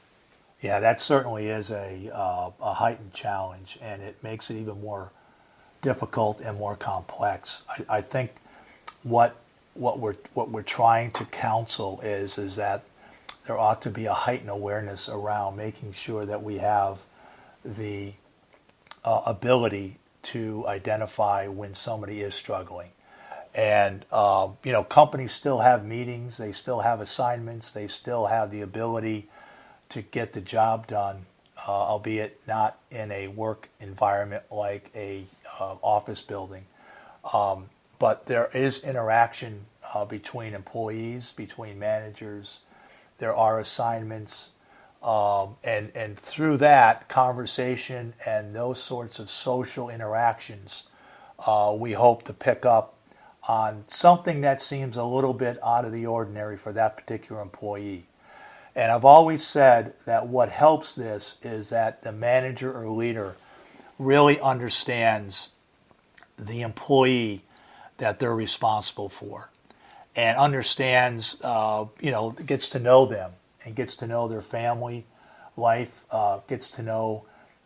Yeah, 0.61 0.79
that 0.79 1.01
certainly 1.01 1.47
is 1.47 1.71
a, 1.71 2.11
uh, 2.13 2.51
a 2.61 2.73
heightened 2.75 3.11
challenge, 3.11 3.79
and 3.81 4.03
it 4.03 4.21
makes 4.21 4.51
it 4.51 4.57
even 4.57 4.79
more 4.81 5.11
difficult 5.81 6.41
and 6.41 6.57
more 6.57 6.75
complex. 6.75 7.63
I, 7.69 7.97
I 7.97 8.01
think 8.01 8.31
what 9.03 9.35
what 9.73 9.99
we're 9.99 10.15
what 10.33 10.49
we're 10.49 10.61
trying 10.61 11.11
to 11.11 11.25
counsel 11.25 12.01
is 12.03 12.37
is 12.37 12.55
that 12.57 12.83
there 13.45 13.57
ought 13.57 13.81
to 13.83 13.89
be 13.89 14.05
a 14.05 14.13
heightened 14.13 14.49
awareness 14.49 15.09
around 15.09 15.55
making 15.55 15.93
sure 15.93 16.25
that 16.25 16.43
we 16.43 16.57
have 16.57 16.99
the 17.63 18.13
uh, 19.03 19.21
ability 19.25 19.97
to 20.21 20.67
identify 20.67 21.47
when 21.47 21.73
somebody 21.73 22.21
is 22.21 22.35
struggling. 22.35 22.89
And 23.55 24.05
uh, 24.11 24.49
you 24.63 24.71
know, 24.71 24.83
companies 24.83 25.33
still 25.33 25.59
have 25.59 25.85
meetings, 25.85 26.37
they 26.37 26.51
still 26.51 26.81
have 26.81 27.01
assignments, 27.01 27.71
they 27.71 27.87
still 27.87 28.27
have 28.27 28.51
the 28.51 28.61
ability 28.61 29.27
to 29.89 30.01
get 30.01 30.33
the 30.33 30.41
job 30.41 30.85
done, 30.87 31.25
uh, 31.67 31.71
albeit 31.71 32.41
not 32.47 32.79
in 32.91 33.11
a 33.11 33.27
work 33.27 33.69
environment 33.79 34.43
like 34.51 34.91
a 34.95 35.25
uh, 35.59 35.75
office 35.81 36.21
building. 36.21 36.65
Um, 37.33 37.69
but 37.99 38.25
there 38.27 38.49
is 38.53 38.83
interaction 38.83 39.65
uh, 39.93 40.05
between 40.05 40.53
employees, 40.53 41.33
between 41.33 41.79
managers. 41.79 42.61
There 43.17 43.35
are 43.35 43.59
assignments, 43.59 44.51
um, 45.03 45.57
and 45.63 45.91
and 45.95 46.17
through 46.17 46.57
that 46.57 47.09
conversation 47.09 48.13
and 48.25 48.55
those 48.55 48.81
sorts 48.81 49.19
of 49.19 49.29
social 49.29 49.89
interactions, 49.89 50.87
uh, 51.39 51.75
we 51.77 51.93
hope 51.93 52.23
to 52.23 52.33
pick 52.33 52.65
up 52.65 52.95
on 53.47 53.83
something 53.87 54.41
that 54.41 54.61
seems 54.61 54.95
a 54.95 55.03
little 55.03 55.33
bit 55.33 55.57
out 55.63 55.83
of 55.85 55.91
the 55.91 56.05
ordinary 56.05 56.57
for 56.57 56.71
that 56.71 56.95
particular 56.95 57.41
employee. 57.41 58.05
And 58.79 58.93
I've 58.93 59.03
always 59.03 59.45
said 59.45 59.93
that 60.05 60.27
what 60.27 60.47
helps 60.47 60.93
this 60.93 61.35
is 61.43 61.67
that 61.67 62.01
the 62.03 62.13
manager 62.13 62.71
or 62.71 62.87
leader 62.87 63.35
really 63.97 64.39
understands 64.39 65.49
the 66.37 66.61
employee 66.61 67.43
that 67.97 68.21
they're 68.21 68.33
responsible 68.33 69.09
for 69.09 69.49
and 70.15 70.37
understands, 70.37 71.41
uh, 71.43 71.87
you 71.99 72.09
know, 72.09 72.31
gets 72.31 72.69
to 72.69 72.79
know 72.79 73.05
them 73.05 73.31
and 73.65 73.75
gets 73.75 73.97
to 73.97 74.07
know 74.07 74.29
their 74.29 74.39
family 74.41 75.05
life, 75.57 76.05
uh, 76.09 76.39
gets 76.47 76.69
to 76.69 76.81
know 76.81 77.25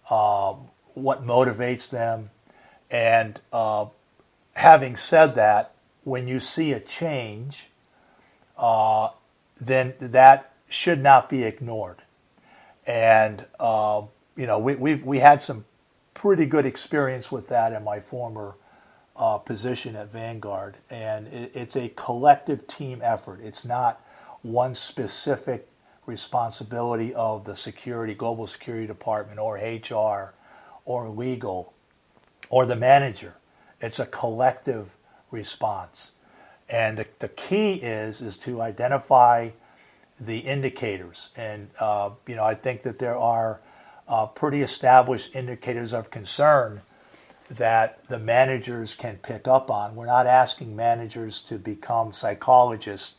uh, 0.10 0.54
what 0.96 1.24
motivates 1.24 1.92
them. 1.92 2.32
And 2.90 3.40
uh, 3.54 3.86
having 4.56 4.96
said 4.96 5.36
that, 5.36 5.76
when 6.06 6.28
you 6.28 6.40
see 6.40 6.72
a 6.72 6.80
change, 6.80 7.70
uh, 8.58 9.10
then 9.62 9.94
that 10.00 10.53
should 10.74 11.02
not 11.04 11.30
be 11.30 11.44
ignored. 11.46 12.04
And 12.88 13.46
uh, 13.60 14.04
you 14.38 14.48
know, 14.48 14.60
we 14.60 14.76
we 14.76 14.96
we 14.96 15.20
had 15.20 15.42
some 15.44 15.66
pretty 16.16 16.46
good 16.48 16.66
experience 16.66 17.32
with 17.32 17.50
that 17.50 17.74
in 17.74 17.84
my 17.84 18.00
former 18.02 18.56
uh, 19.18 19.38
position 19.40 19.96
at 19.96 20.12
Vanguard, 20.12 20.78
and 20.90 21.28
it, 21.28 21.52
it's 21.56 21.78
a 21.78 21.90
collective 21.96 22.68
team 22.68 23.02
effort. 23.04 23.42
It's 23.44 23.66
not 23.66 24.02
one 24.44 24.76
specific 24.76 25.70
responsibility 26.08 27.14
of 27.16 27.46
the 27.46 27.56
security, 27.56 28.14
global 28.16 28.48
security 28.48 28.88
department, 28.88 29.40
or 29.40 29.56
HR, 29.58 30.34
or 30.86 31.10
legal. 31.10 31.74
or 32.50 32.66
the 32.68 32.76
manager. 32.78 33.36
It's 33.82 34.00
a 34.00 34.06
collective 34.06 34.96
response. 35.32 36.14
And 36.70 37.00
the, 37.00 37.08
the 37.20 37.30
key 37.30 37.76
is 37.76 38.22
is 38.22 38.38
to 38.40 38.62
identify 38.62 39.52
the 40.26 40.40
indicators. 40.40 41.30
And 41.36 41.70
uh, 41.80 42.12
you 42.28 42.36
know, 42.36 42.44
I 42.44 42.56
think 42.56 42.84
that 42.84 43.00
there 43.00 43.18
are 43.18 43.62
uh, 44.08 44.28
pretty 44.28 44.62
established 44.62 45.36
indicators 45.36 45.94
of 45.94 46.12
concern 46.12 46.82
that 47.50 48.00
the 48.08 48.20
managers 48.20 48.96
can 48.96 49.18
pick 49.18 49.48
up 49.48 49.70
on. 49.70 49.96
We're 49.96 50.06
not 50.06 50.28
asking 50.28 50.76
managers 50.76 51.42
to 51.44 51.58
become 51.58 52.14
psychologists, 52.14 53.16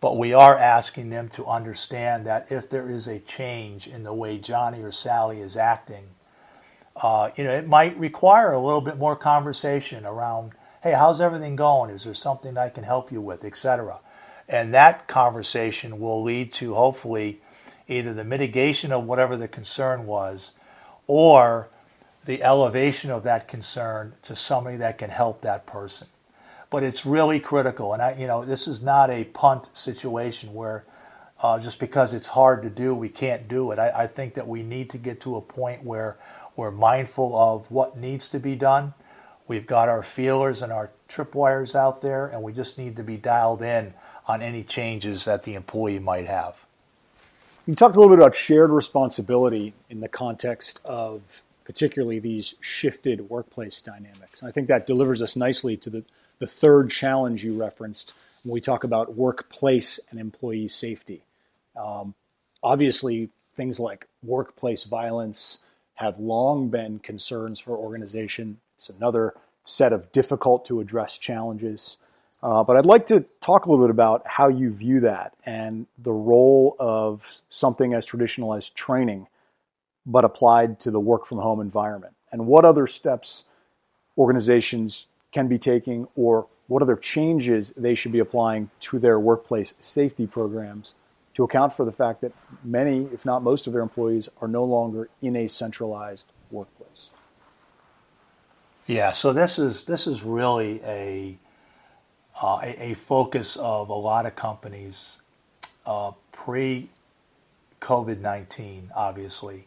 but 0.00 0.16
we 0.16 0.32
are 0.32 0.56
asking 0.56 1.10
them 1.10 1.28
to 1.30 1.46
understand 1.46 2.26
that 2.26 2.50
if 2.50 2.70
there 2.70 2.88
is 2.88 3.08
a 3.08 3.18
change 3.18 3.86
in 3.86 4.04
the 4.04 4.14
way 4.14 4.38
Johnny 4.38 4.82
or 4.82 4.92
Sally 4.92 5.40
is 5.40 5.56
acting, 5.56 6.04
uh, 6.96 7.30
you 7.36 7.44
know, 7.44 7.52
it 7.52 7.66
might 7.66 7.98
require 7.98 8.52
a 8.52 8.60
little 8.60 8.80
bit 8.80 8.96
more 8.96 9.16
conversation 9.16 10.04
around, 10.04 10.52
hey, 10.82 10.92
how's 10.92 11.20
everything 11.20 11.56
going? 11.56 11.90
Is 11.90 12.04
there 12.04 12.14
something 12.14 12.56
I 12.56 12.68
can 12.68 12.84
help 12.84 13.12
you 13.12 13.20
with, 13.20 13.44
etc. 13.44 13.98
And 14.48 14.72
that 14.72 15.06
conversation 15.08 16.00
will 16.00 16.22
lead 16.22 16.52
to 16.54 16.74
hopefully 16.74 17.40
either 17.86 18.14
the 18.14 18.24
mitigation 18.24 18.92
of 18.92 19.04
whatever 19.04 19.36
the 19.36 19.48
concern 19.48 20.06
was 20.06 20.52
or 21.06 21.68
the 22.24 22.42
elevation 22.42 23.10
of 23.10 23.22
that 23.22 23.48
concern 23.48 24.14
to 24.22 24.36
somebody 24.36 24.76
that 24.76 24.98
can 24.98 25.10
help 25.10 25.40
that 25.40 25.66
person. 25.66 26.06
But 26.70 26.82
it's 26.82 27.06
really 27.06 27.40
critical, 27.40 27.94
and 27.94 28.02
I, 28.02 28.14
you 28.18 28.26
know, 28.26 28.44
this 28.44 28.68
is 28.68 28.82
not 28.82 29.08
a 29.08 29.24
punt 29.24 29.70
situation 29.72 30.52
where 30.52 30.84
uh, 31.42 31.58
just 31.58 31.80
because 31.80 32.12
it's 32.12 32.28
hard 32.28 32.62
to 32.64 32.70
do, 32.70 32.94
we 32.94 33.08
can't 33.08 33.48
do 33.48 33.70
it. 33.70 33.78
I, 33.78 33.90
I 33.90 34.06
think 34.06 34.34
that 34.34 34.46
we 34.46 34.62
need 34.62 34.90
to 34.90 34.98
get 34.98 35.20
to 35.22 35.36
a 35.36 35.40
point 35.40 35.84
where 35.84 36.18
we're 36.56 36.70
mindful 36.70 37.34
of 37.36 37.70
what 37.70 37.96
needs 37.96 38.28
to 38.30 38.38
be 38.38 38.54
done. 38.54 38.92
We've 39.46 39.66
got 39.66 39.88
our 39.88 40.02
feelers 40.02 40.60
and 40.60 40.70
our 40.70 40.90
tripwires 41.08 41.74
out 41.74 42.02
there, 42.02 42.26
and 42.26 42.42
we 42.42 42.52
just 42.52 42.76
need 42.76 42.96
to 42.96 43.02
be 43.02 43.16
dialed 43.16 43.62
in 43.62 43.94
on 44.28 44.42
any 44.42 44.62
changes 44.62 45.24
that 45.24 45.42
the 45.42 45.54
employee 45.54 45.98
might 45.98 46.26
have. 46.26 46.54
You 47.66 47.74
talked 47.74 47.96
a 47.96 48.00
little 48.00 48.14
bit 48.14 48.22
about 48.22 48.36
shared 48.36 48.70
responsibility 48.70 49.74
in 49.90 50.00
the 50.00 50.08
context 50.08 50.80
of 50.84 51.42
particularly 51.64 52.18
these 52.18 52.54
shifted 52.60 53.28
workplace 53.28 53.82
dynamics. 53.82 54.42
I 54.42 54.50
think 54.50 54.68
that 54.68 54.86
delivers 54.86 55.20
us 55.20 55.36
nicely 55.36 55.76
to 55.78 55.90
the, 55.90 56.04
the 56.38 56.46
third 56.46 56.90
challenge 56.90 57.44
you 57.44 57.54
referenced 57.54 58.14
when 58.42 58.54
we 58.54 58.60
talk 58.60 58.84
about 58.84 59.16
workplace 59.16 60.00
and 60.10 60.18
employee 60.18 60.68
safety. 60.68 61.24
Um, 61.76 62.14
obviously, 62.62 63.28
things 63.54 63.78
like 63.78 64.06
workplace 64.22 64.84
violence 64.84 65.66
have 65.96 66.18
long 66.18 66.68
been 66.68 67.00
concerns 67.00 67.60
for 67.60 67.76
organization. 67.76 68.58
It's 68.76 68.88
another 68.88 69.34
set 69.64 69.92
of 69.92 70.10
difficult 70.12 70.64
to 70.66 70.80
address 70.80 71.18
challenges. 71.18 71.98
Uh, 72.42 72.62
but 72.62 72.76
I'd 72.76 72.86
like 72.86 73.06
to 73.06 73.24
talk 73.40 73.66
a 73.66 73.70
little 73.70 73.84
bit 73.84 73.90
about 73.90 74.22
how 74.26 74.48
you 74.48 74.72
view 74.72 75.00
that 75.00 75.34
and 75.44 75.86
the 75.98 76.12
role 76.12 76.76
of 76.78 77.42
something 77.48 77.94
as 77.94 78.06
traditional 78.06 78.54
as 78.54 78.70
training 78.70 79.26
but 80.06 80.24
applied 80.24 80.80
to 80.80 80.90
the 80.90 81.00
work 81.00 81.26
from 81.26 81.38
home 81.38 81.60
environment? 81.60 82.14
And 82.32 82.46
what 82.46 82.64
other 82.64 82.86
steps 82.86 83.48
organizations 84.16 85.06
can 85.32 85.48
be 85.48 85.58
taking 85.58 86.08
or 86.16 86.46
what 86.66 86.82
other 86.82 86.96
changes 86.96 87.70
they 87.70 87.94
should 87.94 88.12
be 88.12 88.18
applying 88.18 88.70
to 88.80 88.98
their 88.98 89.18
workplace 89.18 89.74
safety 89.80 90.26
programs 90.26 90.94
to 91.34 91.44
account 91.44 91.72
for 91.72 91.84
the 91.84 91.92
fact 91.92 92.20
that 92.20 92.32
many, 92.64 93.04
if 93.12 93.24
not 93.24 93.42
most 93.42 93.66
of 93.66 93.72
their 93.72 93.82
employees 93.82 94.28
are 94.40 94.48
no 94.48 94.64
longer 94.64 95.08
in 95.22 95.36
a 95.36 95.48
centralized 95.48 96.32
workplace. 96.50 97.10
Yeah, 98.86 99.12
so 99.12 99.32
this 99.32 99.58
is 99.58 99.84
this 99.84 100.06
is 100.06 100.22
really 100.22 100.80
a 100.82 101.38
uh, 102.40 102.60
a, 102.62 102.90
a, 102.90 102.94
focus 102.94 103.56
of 103.56 103.88
a 103.88 103.94
lot 103.94 104.26
of 104.26 104.36
companies 104.36 105.20
uh, 105.86 106.12
pre 106.32 106.90
COVID 107.80 108.20
nineteen, 108.20 108.90
obviously, 108.94 109.66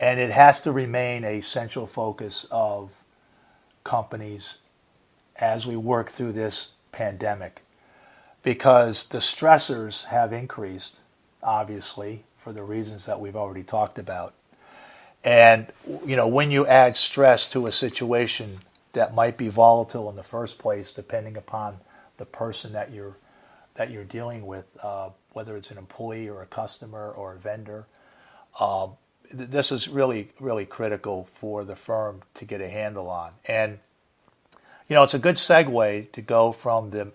and 0.00 0.18
it 0.18 0.30
has 0.30 0.60
to 0.62 0.72
remain 0.72 1.24
a 1.24 1.40
central 1.40 1.86
focus 1.86 2.46
of 2.50 3.02
companies 3.84 4.58
as 5.36 5.66
we 5.66 5.76
work 5.76 6.08
through 6.10 6.32
this 6.32 6.72
pandemic 6.92 7.62
because 8.42 9.06
the 9.06 9.18
stressors 9.18 10.04
have 10.04 10.32
increased, 10.32 11.00
obviously, 11.42 12.24
for 12.36 12.52
the 12.52 12.62
reasons 12.62 13.06
that 13.06 13.18
we've 13.18 13.36
already 13.36 13.62
talked 13.62 13.98
about. 13.98 14.34
And, 15.24 15.66
you 16.04 16.16
know, 16.16 16.28
when 16.28 16.50
you 16.50 16.66
add 16.66 16.96
stress 16.98 17.46
to 17.52 17.66
a 17.66 17.72
situation 17.72 18.60
that 18.94 19.14
might 19.14 19.36
be 19.36 19.48
volatile 19.48 20.08
in 20.10 20.16
the 20.16 20.22
first 20.22 20.58
place, 20.58 20.92
depending 20.92 21.36
upon 21.36 21.78
the 22.16 22.24
person 22.24 22.72
that 22.72 22.92
you're 22.92 23.16
that 23.74 23.90
you're 23.90 24.04
dealing 24.04 24.46
with, 24.46 24.76
uh, 24.82 25.10
whether 25.32 25.56
it's 25.56 25.70
an 25.70 25.78
employee 25.78 26.28
or 26.28 26.42
a 26.42 26.46
customer 26.46 27.10
or 27.10 27.34
a 27.34 27.38
vendor, 27.38 27.86
um, 28.60 28.92
this 29.32 29.72
is 29.72 29.88
really, 29.88 30.30
really 30.38 30.64
critical 30.64 31.28
for 31.34 31.64
the 31.64 31.74
firm 31.74 32.22
to 32.34 32.44
get 32.44 32.60
a 32.60 32.68
handle 32.68 33.10
on. 33.10 33.32
And, 33.46 33.78
you 34.88 34.94
know, 34.94 35.02
it's 35.02 35.14
a 35.14 35.18
good 35.18 35.36
segue 35.36 36.12
to 36.12 36.22
go 36.22 36.52
from 36.52 36.90
the, 36.90 37.12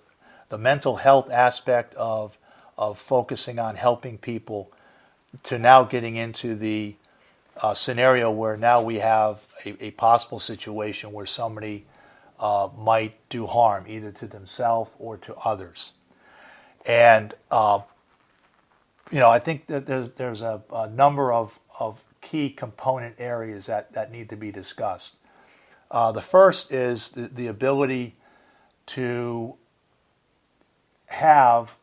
the 0.49 0.57
mental 0.57 0.97
health 0.97 1.29
aspect 1.31 1.93
of, 1.95 2.37
of 2.77 2.99
focusing 2.99 3.57
on 3.57 3.75
helping 3.75 4.17
people 4.17 4.69
to 5.43 5.57
now 5.57 5.83
getting 5.83 6.15
into 6.15 6.55
the 6.55 6.95
uh, 7.61 7.73
scenario 7.73 8.31
where 8.31 8.57
now 8.57 8.81
we 8.81 8.99
have 8.99 9.41
a, 9.65 9.85
a 9.85 9.91
possible 9.91 10.39
situation 10.39 11.11
where 11.11 11.25
somebody 11.25 11.85
uh, 12.39 12.69
might 12.77 13.15
do 13.29 13.47
harm 13.47 13.85
either 13.87 14.11
to 14.11 14.27
themselves 14.27 14.91
or 14.97 15.17
to 15.17 15.35
others. 15.35 15.93
And, 16.85 17.33
uh, 17.51 17.81
you 19.11 19.19
know, 19.19 19.29
I 19.29 19.39
think 19.39 19.67
that 19.67 19.85
there's, 19.85 20.09
there's 20.11 20.41
a, 20.41 20.61
a 20.71 20.89
number 20.89 21.33
of 21.33 21.59
of 21.79 22.03
key 22.21 22.49
component 22.49 23.15
areas 23.17 23.67
that, 23.67 23.93
that 23.93 24.11
need 24.11 24.29
to 24.29 24.35
be 24.35 24.51
discussed. 24.51 25.15
Uh, 25.89 26.11
the 26.11 26.21
first 26.21 26.71
is 26.71 27.09
the, 27.09 27.27
the 27.27 27.47
ability 27.47 28.15
to 28.85 29.55
have, 31.07 31.77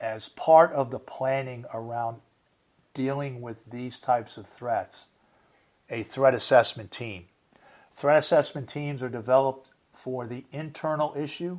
as 0.00 0.30
part 0.30 0.72
of 0.72 0.90
the 0.90 0.98
planning 0.98 1.64
around 1.74 2.20
dealing 2.94 3.40
with 3.40 3.70
these 3.70 3.98
types 3.98 4.36
of 4.36 4.46
threats, 4.46 5.06
a 5.90 6.02
threat 6.02 6.34
assessment 6.34 6.90
team. 6.90 7.26
Threat 7.94 8.18
assessment 8.18 8.68
teams 8.68 9.02
are 9.02 9.08
developed 9.08 9.70
for 9.92 10.26
the 10.26 10.44
internal 10.52 11.14
issue, 11.16 11.58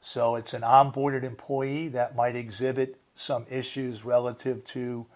so 0.00 0.36
it's 0.36 0.54
an 0.54 0.62
onboarded 0.62 1.22
employee 1.22 1.88
that 1.88 2.16
might 2.16 2.36
exhibit 2.36 2.98
some 3.14 3.46
issues 3.50 4.04
relative 4.04 4.64
to 4.64 5.06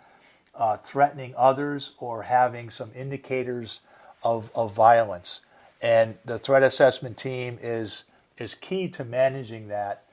uh, 0.55 0.77
threatening 0.77 1.35
others 1.37 1.94
or 1.98 2.22
having 2.22 2.70
some 2.70 2.90
indicators 2.94 3.81
of, 4.22 4.51
of 4.55 4.72
violence. 4.72 5.40
And 5.81 6.16
the 6.25 6.38
threat 6.38 6.62
assessment 6.62 7.16
team 7.16 7.59
is, 7.62 8.05
is 8.38 8.55
key 8.55 8.88
to 8.88 9.05
managing 9.05 9.68
that 9.68 10.05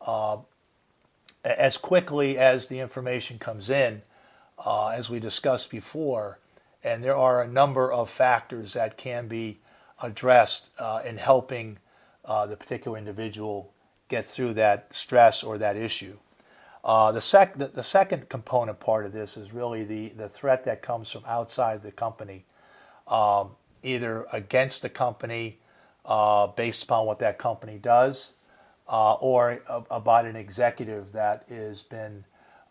uh, 0.00 0.38
as 1.44 1.76
quickly 1.76 2.38
as 2.38 2.66
the 2.66 2.80
information 2.80 3.38
comes 3.38 3.70
in, 3.70 4.02
uh, 4.64 4.88
as 4.88 5.10
we 5.10 5.20
discussed 5.20 5.70
before. 5.70 6.38
And 6.82 7.02
there 7.02 7.16
are 7.16 7.42
a 7.42 7.48
number 7.48 7.92
of 7.92 8.08
factors 8.08 8.72
that 8.74 8.96
can 8.96 9.28
be 9.28 9.58
addressed 10.00 10.70
uh, 10.78 11.02
in 11.04 11.18
helping 11.18 11.78
uh, 12.24 12.46
the 12.46 12.56
particular 12.56 12.98
individual 12.98 13.72
get 14.08 14.24
through 14.24 14.54
that 14.54 14.94
stress 14.94 15.42
or 15.42 15.58
that 15.58 15.76
issue. 15.76 16.16
Uh, 16.84 17.12
the, 17.12 17.20
sec- 17.20 17.58
the, 17.58 17.68
the, 17.68 17.82
second 17.82 18.28
component 18.28 18.78
part 18.80 19.04
of 19.04 19.12
this 19.12 19.36
is 19.36 19.52
really 19.52 19.84
the, 19.84 20.08
the 20.10 20.28
threat 20.28 20.64
that 20.64 20.80
comes 20.80 21.10
from 21.10 21.22
outside 21.26 21.82
the 21.82 21.90
company, 21.90 22.44
um, 23.08 23.50
either 23.82 24.26
against 24.32 24.82
the 24.82 24.88
company 24.88 25.58
uh, 26.06 26.46
based 26.46 26.84
upon 26.84 27.04
what 27.04 27.18
that 27.18 27.36
company 27.36 27.78
does, 27.78 28.34
uh, 28.88 29.14
or 29.14 29.60
about 29.90 30.24
an 30.24 30.36
executive 30.36 31.12
that 31.12 31.44
has 31.50 31.82
been 31.82 32.24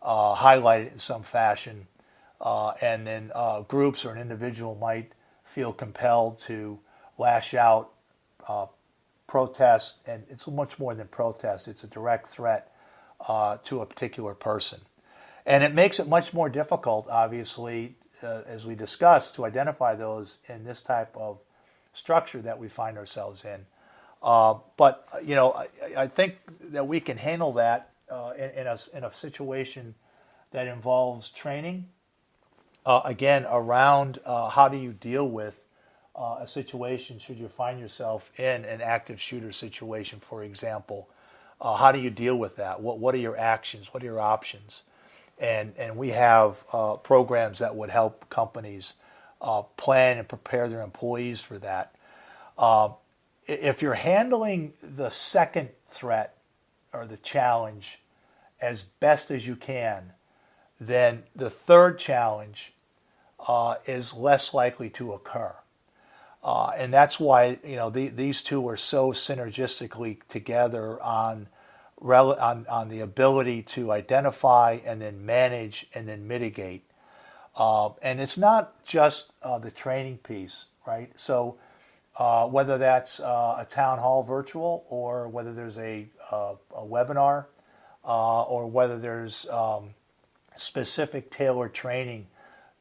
uh, 0.08 0.34
it 0.54 0.92
in 0.92 0.98
some 0.98 1.22
fashion. 1.22 1.86
Uh, 2.40 2.70
and 2.80 3.06
then 3.06 3.30
uh, 3.34 3.60
groups 3.62 4.04
or 4.04 4.12
an 4.12 4.20
individual 4.20 4.74
might 4.76 5.12
feel 5.44 5.72
compelled 5.72 6.40
to 6.40 6.78
lash 7.18 7.52
out, 7.52 7.90
protest, 9.26 9.98
and 10.06 10.24
it's 10.30 10.48
much 10.48 10.78
more 10.78 10.94
than 10.94 11.06
protest, 11.08 11.68
it's 11.68 11.84
a 11.84 11.86
direct 11.86 12.26
threat 12.26 12.72
uh, 13.26 13.58
to 13.64 13.80
a 13.80 13.86
particular 13.86 14.34
person. 14.34 14.80
And 15.46 15.62
it 15.62 15.74
makes 15.74 16.00
it 16.00 16.08
much 16.08 16.32
more 16.32 16.48
difficult, 16.48 17.06
obviously, 17.10 17.96
uh, 18.22 18.42
as 18.46 18.66
we 18.66 18.74
discussed, 18.74 19.34
to 19.36 19.44
identify 19.44 19.94
those 19.94 20.38
in 20.48 20.64
this 20.64 20.80
type 20.80 21.14
of 21.16 21.38
structure 21.92 22.40
that 22.42 22.58
we 22.58 22.68
find 22.68 22.96
ourselves 22.96 23.44
in. 23.44 23.66
Uh, 24.22 24.54
but 24.76 25.06
you 25.22 25.34
know, 25.34 25.52
I, 25.52 26.02
I, 26.02 26.06
think 26.08 26.36
that 26.72 26.88
we 26.88 26.98
can 26.98 27.16
handle 27.16 27.52
that 27.52 27.90
uh, 28.10 28.32
in, 28.36 28.50
in, 28.50 28.66
a, 28.66 28.78
in 28.94 29.04
a 29.04 29.12
situation 29.12 29.94
that 30.50 30.66
involves 30.66 31.28
training. 31.28 31.88
Uh, 32.86 33.02
again, 33.04 33.46
around 33.50 34.18
uh, 34.24 34.48
how 34.48 34.68
do 34.68 34.76
you 34.76 34.92
deal 34.92 35.28
with 35.28 35.66
uh, 36.16 36.38
a 36.40 36.46
situation 36.46 37.18
should 37.18 37.38
you 37.38 37.48
find 37.48 37.78
yourself 37.78 38.30
in 38.38 38.64
an 38.64 38.80
active 38.80 39.20
shooter 39.20 39.52
situation, 39.52 40.18
for 40.20 40.42
example. 40.42 41.08
Uh, 41.60 41.76
how 41.76 41.92
do 41.92 41.98
you 41.98 42.10
deal 42.10 42.36
with 42.36 42.56
that? 42.56 42.80
What 42.80 42.98
What 42.98 43.14
are 43.14 43.18
your 43.18 43.36
actions? 43.36 43.92
What 43.92 44.02
are 44.02 44.06
your 44.06 44.20
options? 44.20 44.84
And 45.38 45.74
and 45.76 45.96
we 45.96 46.10
have 46.10 46.64
programs 47.02 47.58
that 47.60 47.76
would 47.76 47.90
help 47.90 48.28
companies 48.30 48.94
plan 49.76 50.18
and 50.18 50.26
prepare 50.26 50.68
their 50.68 50.82
employees 50.82 51.40
for 51.40 51.58
that. 51.58 51.94
Um, 52.56 52.94
if 53.46 53.80
you're 53.82 53.94
handling 53.94 54.72
the 54.82 55.10
second 55.10 55.70
threat 55.90 56.37
or 56.98 57.06
the 57.06 57.16
challenge 57.16 58.00
as 58.60 58.82
best 58.82 59.30
as 59.30 59.46
you 59.46 59.56
can, 59.56 60.12
then 60.80 61.22
the 61.34 61.50
third 61.50 61.98
challenge 61.98 62.72
uh, 63.46 63.76
is 63.86 64.14
less 64.14 64.52
likely 64.52 64.90
to 64.90 65.12
occur. 65.12 65.54
Uh, 66.42 66.70
and 66.76 66.92
that's 66.92 67.18
why 67.18 67.58
you 67.64 67.76
know 67.76 67.90
the, 67.90 68.08
these 68.08 68.42
two 68.42 68.66
are 68.68 68.76
so 68.76 69.12
synergistically 69.12 70.18
together 70.28 71.02
on, 71.02 71.48
on 72.00 72.66
on 72.68 72.88
the 72.88 73.00
ability 73.00 73.62
to 73.62 73.90
identify 73.92 74.78
and 74.84 75.02
then 75.02 75.26
manage 75.26 75.86
and 75.94 76.08
then 76.08 76.28
mitigate. 76.28 76.84
Uh, 77.56 77.90
and 78.02 78.20
it's 78.20 78.38
not 78.38 78.84
just 78.84 79.32
uh, 79.42 79.58
the 79.58 79.70
training 79.70 80.18
piece, 80.18 80.66
right? 80.86 81.10
So 81.16 81.58
uh, 82.16 82.46
whether 82.46 82.78
that's 82.78 83.20
uh, 83.20 83.56
a 83.58 83.66
town 83.68 83.98
hall 83.98 84.22
virtual 84.22 84.84
or 84.88 85.28
whether 85.28 85.52
there's 85.52 85.78
a, 85.78 86.06
a 86.30 86.56
webinar 86.76 87.46
or 88.04 88.66
whether 88.66 88.98
there's 88.98 89.48
um, 89.48 89.90
specific 90.56 91.30
tailored 91.30 91.74
training 91.74 92.26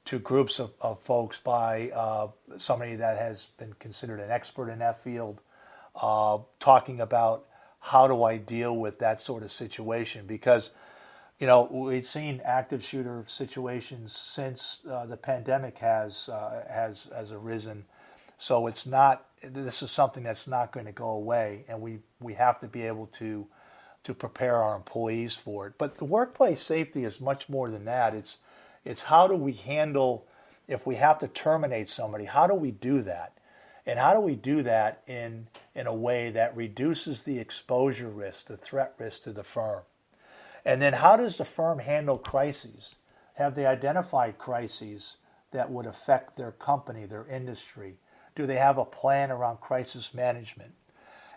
to 0.07 0.19
groups 0.19 0.59
of, 0.59 0.71
of 0.79 1.01
folks 1.01 1.39
by 1.41 1.89
uh, 1.89 2.27
somebody 2.57 2.95
that 2.95 3.17
has 3.17 3.47
been 3.57 3.73
considered 3.77 4.21
an 4.21 4.31
expert 4.31 4.69
in 4.69 4.79
that 4.79 4.97
field, 4.97 5.41
uh, 6.01 6.37
talking 6.61 7.01
about 7.01 7.45
how 7.79 8.07
do 8.07 8.23
I 8.23 8.37
deal 8.37 8.75
with 8.75 8.99
that 8.99 9.21
sort 9.21 9.43
of 9.43 9.51
situation. 9.51 10.25
Because 10.25 10.71
you 11.39 11.45
know 11.45 11.67
we've 11.69 12.05
seen 12.05 12.41
active 12.45 12.81
shooter 12.81 13.23
situations 13.27 14.15
since 14.15 14.81
uh, 14.89 15.05
the 15.05 15.17
pandemic 15.17 15.77
has 15.79 16.29
uh, 16.29 16.63
has 16.69 17.07
has 17.13 17.33
arisen, 17.33 17.83
so 18.37 18.67
it's 18.67 18.85
not 18.85 19.25
this 19.41 19.81
is 19.81 19.91
something 19.91 20.23
that's 20.23 20.47
not 20.47 20.71
going 20.71 20.85
to 20.85 20.91
go 20.91 21.09
away, 21.09 21.65
and 21.67 21.81
we 21.81 21.99
we 22.19 22.33
have 22.33 22.59
to 22.61 22.67
be 22.67 22.83
able 22.83 23.07
to 23.07 23.47
to 24.03 24.13
prepare 24.13 24.57
our 24.57 24.75
employees 24.75 25.35
for 25.35 25.67
it. 25.67 25.73
But 25.77 25.97
the 25.97 26.05
workplace 26.05 26.61
safety 26.61 27.03
is 27.03 27.19
much 27.19 27.49
more 27.49 27.69
than 27.69 27.85
that. 27.85 28.13
It's 28.15 28.37
it's 28.85 29.01
how 29.01 29.27
do 29.27 29.35
we 29.35 29.53
handle 29.53 30.25
if 30.67 30.85
we 30.85 30.95
have 30.95 31.19
to 31.19 31.27
terminate 31.27 31.89
somebody, 31.89 32.25
how 32.25 32.47
do 32.47 32.53
we 32.53 32.71
do 32.71 33.01
that? 33.03 33.33
And 33.85 33.99
how 33.99 34.13
do 34.13 34.19
we 34.19 34.35
do 34.35 34.63
that 34.63 35.01
in 35.07 35.47
in 35.73 35.87
a 35.87 35.93
way 35.93 36.29
that 36.31 36.55
reduces 36.55 37.23
the 37.23 37.39
exposure 37.39 38.09
risk, 38.09 38.47
the 38.47 38.57
threat 38.57 38.93
risk 38.97 39.23
to 39.23 39.31
the 39.31 39.43
firm? 39.43 39.83
And 40.65 40.81
then 40.81 40.93
how 40.93 41.15
does 41.15 41.37
the 41.37 41.45
firm 41.45 41.79
handle 41.79 42.17
crises? 42.17 42.95
Have 43.35 43.55
they 43.55 43.65
identified 43.65 44.37
crises 44.37 45.17
that 45.51 45.71
would 45.71 45.85
affect 45.85 46.35
their 46.35 46.51
company, 46.51 47.05
their 47.05 47.25
industry? 47.27 47.95
Do 48.37 48.45
they 48.45 48.57
have 48.57 48.77
a 48.77 48.85
plan 48.85 49.31
around 49.31 49.61
crisis 49.61 50.13
management? 50.13 50.71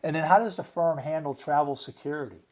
And 0.03 0.15
then 0.15 0.25
how 0.25 0.39
does 0.39 0.57
the 0.57 0.63
firm 0.63 0.99
handle 0.99 1.33
travel 1.33 1.75
security? 1.75 2.43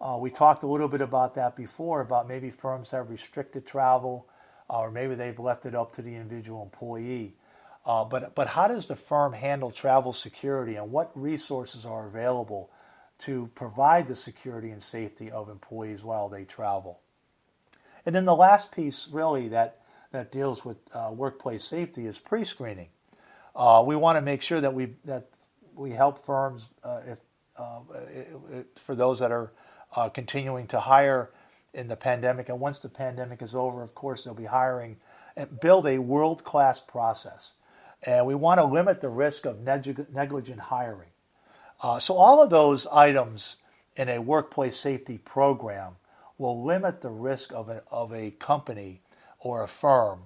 Uh, 0.00 0.18
we 0.20 0.28
talked 0.28 0.64
a 0.64 0.66
little 0.66 0.88
bit 0.88 1.00
about 1.00 1.36
that 1.36 1.54
before 1.54 2.00
about 2.00 2.26
maybe 2.26 2.50
firms 2.50 2.90
have 2.90 3.10
restricted 3.10 3.64
travel, 3.64 4.28
uh, 4.68 4.80
or 4.80 4.90
maybe 4.90 5.14
they've 5.14 5.38
left 5.38 5.66
it 5.66 5.76
up 5.76 5.92
to 5.92 6.02
the 6.02 6.16
individual 6.16 6.64
employee. 6.64 7.36
Uh, 7.86 8.02
but 8.04 8.34
but 8.34 8.48
how 8.48 8.66
does 8.66 8.86
the 8.86 8.96
firm 8.96 9.32
handle 9.32 9.70
travel 9.70 10.12
security, 10.12 10.74
and 10.74 10.90
what 10.90 11.12
resources 11.14 11.86
are 11.86 12.06
available 12.08 12.70
to 13.18 13.48
provide 13.54 14.08
the 14.08 14.16
security 14.16 14.70
and 14.70 14.82
safety 14.82 15.30
of 15.30 15.48
employees 15.48 16.02
while 16.02 16.28
they 16.28 16.44
travel? 16.44 16.98
And 18.04 18.16
then 18.16 18.24
the 18.24 18.34
last 18.34 18.72
piece, 18.72 19.08
really, 19.08 19.46
that 19.48 19.78
that 20.10 20.32
deals 20.32 20.64
with 20.64 20.78
uh, 20.92 21.10
workplace 21.12 21.64
safety 21.64 22.06
is 22.06 22.18
pre-screening. 22.18 22.88
Uh, 23.54 23.82
we 23.86 23.96
want 23.96 24.16
to 24.16 24.22
make 24.22 24.42
sure 24.42 24.60
that 24.60 24.72
we 24.72 24.94
that 25.04 25.28
we 25.74 25.90
help 25.90 26.24
firms 26.24 26.68
uh, 26.84 27.00
if 27.06 27.20
for 28.76 28.94
those 28.94 29.18
that 29.20 29.30
are 29.30 29.52
uh, 29.94 30.08
continuing 30.08 30.66
to 30.68 30.80
hire 30.80 31.30
in 31.74 31.88
the 31.88 31.96
pandemic. 31.96 32.48
And 32.48 32.60
once 32.60 32.78
the 32.78 32.88
pandemic 32.88 33.42
is 33.42 33.54
over, 33.54 33.82
of 33.82 33.94
course, 33.94 34.24
they'll 34.24 34.34
be 34.34 34.44
hiring 34.44 34.96
and 35.36 35.60
build 35.60 35.86
a 35.86 35.98
world 35.98 36.44
class 36.44 36.80
process. 36.80 37.52
And 38.02 38.26
we 38.26 38.34
want 38.34 38.58
to 38.58 38.64
limit 38.64 39.00
the 39.00 39.08
risk 39.08 39.46
of 39.46 39.60
negligent 39.60 40.60
hiring. 40.60 41.08
Uh, 41.80 41.98
so, 41.98 42.16
all 42.16 42.42
of 42.42 42.50
those 42.50 42.86
items 42.86 43.56
in 43.96 44.08
a 44.08 44.18
workplace 44.20 44.78
safety 44.78 45.18
program 45.18 45.96
will 46.38 46.64
limit 46.64 47.00
the 47.00 47.10
risk 47.10 47.52
of 47.52 47.68
a, 47.68 47.82
of 47.90 48.12
a 48.12 48.30
company 48.32 49.00
or 49.38 49.62
a 49.62 49.68
firm 49.68 50.22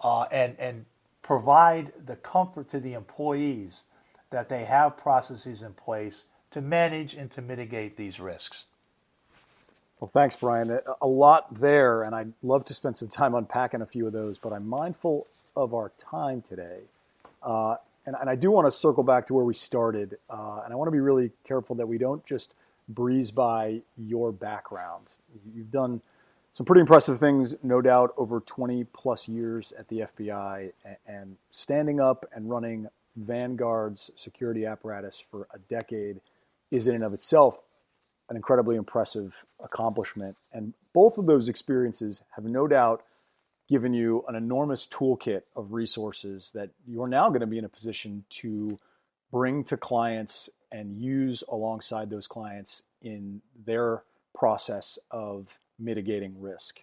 uh, 0.00 0.22
and, 0.24 0.56
and 0.58 0.84
provide 1.24 1.90
the 2.04 2.16
comfort 2.16 2.68
to 2.68 2.78
the 2.78 2.92
employees 2.92 3.84
that 4.30 4.48
they 4.48 4.64
have 4.64 4.96
processes 4.96 5.62
in 5.62 5.72
place 5.72 6.24
to 6.50 6.60
manage 6.60 7.14
and 7.14 7.30
to 7.32 7.42
mitigate 7.42 7.96
these 7.96 8.20
risks. 8.20 8.64
Well, 9.98 10.08
thanks, 10.08 10.36
Brian. 10.36 10.78
A 11.00 11.06
lot 11.06 11.54
there, 11.54 12.02
and 12.02 12.14
I'd 12.14 12.32
love 12.42 12.64
to 12.66 12.74
spend 12.74 12.98
some 12.98 13.08
time 13.08 13.34
unpacking 13.34 13.80
a 13.80 13.86
few 13.86 14.06
of 14.06 14.12
those, 14.12 14.38
but 14.38 14.52
I'm 14.52 14.68
mindful 14.68 15.26
of 15.56 15.72
our 15.72 15.92
time 15.98 16.42
today. 16.42 16.80
Uh, 17.42 17.76
and, 18.06 18.14
and, 18.20 18.28
I 18.28 18.36
do 18.36 18.50
want 18.50 18.66
to 18.66 18.70
circle 18.70 19.02
back 19.02 19.26
to 19.26 19.34
where 19.34 19.44
we 19.44 19.54
started, 19.54 20.18
uh, 20.28 20.60
and 20.64 20.72
I 20.72 20.76
want 20.76 20.88
to 20.88 20.92
be 20.92 21.00
really 21.00 21.30
careful 21.44 21.76
that 21.76 21.86
we 21.86 21.96
don't 21.96 22.24
just 22.26 22.54
breeze 22.88 23.30
by 23.30 23.80
your 23.96 24.30
background. 24.32 25.06
You've 25.54 25.70
done 25.70 26.02
some 26.54 26.64
pretty 26.64 26.80
impressive 26.80 27.18
things, 27.18 27.56
no 27.64 27.82
doubt, 27.82 28.14
over 28.16 28.38
20 28.40 28.84
plus 28.84 29.28
years 29.28 29.72
at 29.72 29.88
the 29.88 30.00
FBI, 30.00 30.72
and 31.04 31.36
standing 31.50 32.00
up 32.00 32.24
and 32.32 32.48
running 32.48 32.88
Vanguard's 33.16 34.10
security 34.14 34.64
apparatus 34.64 35.18
for 35.20 35.48
a 35.52 35.58
decade 35.58 36.20
is 36.70 36.86
in 36.86 36.94
and 36.94 37.04
of 37.04 37.12
itself 37.12 37.60
an 38.30 38.36
incredibly 38.36 38.76
impressive 38.76 39.44
accomplishment. 39.62 40.36
And 40.52 40.74
both 40.92 41.18
of 41.18 41.26
those 41.26 41.48
experiences 41.48 42.22
have 42.36 42.44
no 42.44 42.68
doubt 42.68 43.02
given 43.68 43.92
you 43.92 44.24
an 44.28 44.36
enormous 44.36 44.86
toolkit 44.86 45.42
of 45.56 45.72
resources 45.72 46.52
that 46.54 46.70
you're 46.86 47.08
now 47.08 47.28
going 47.28 47.40
to 47.40 47.46
be 47.46 47.58
in 47.58 47.64
a 47.64 47.68
position 47.68 48.24
to 48.30 48.78
bring 49.32 49.64
to 49.64 49.76
clients 49.76 50.48
and 50.70 50.96
use 50.96 51.42
alongside 51.50 52.10
those 52.10 52.28
clients 52.28 52.82
in 53.02 53.42
their 53.66 54.04
process 54.34 54.98
of 55.10 55.58
mitigating 55.84 56.40
risk. 56.40 56.80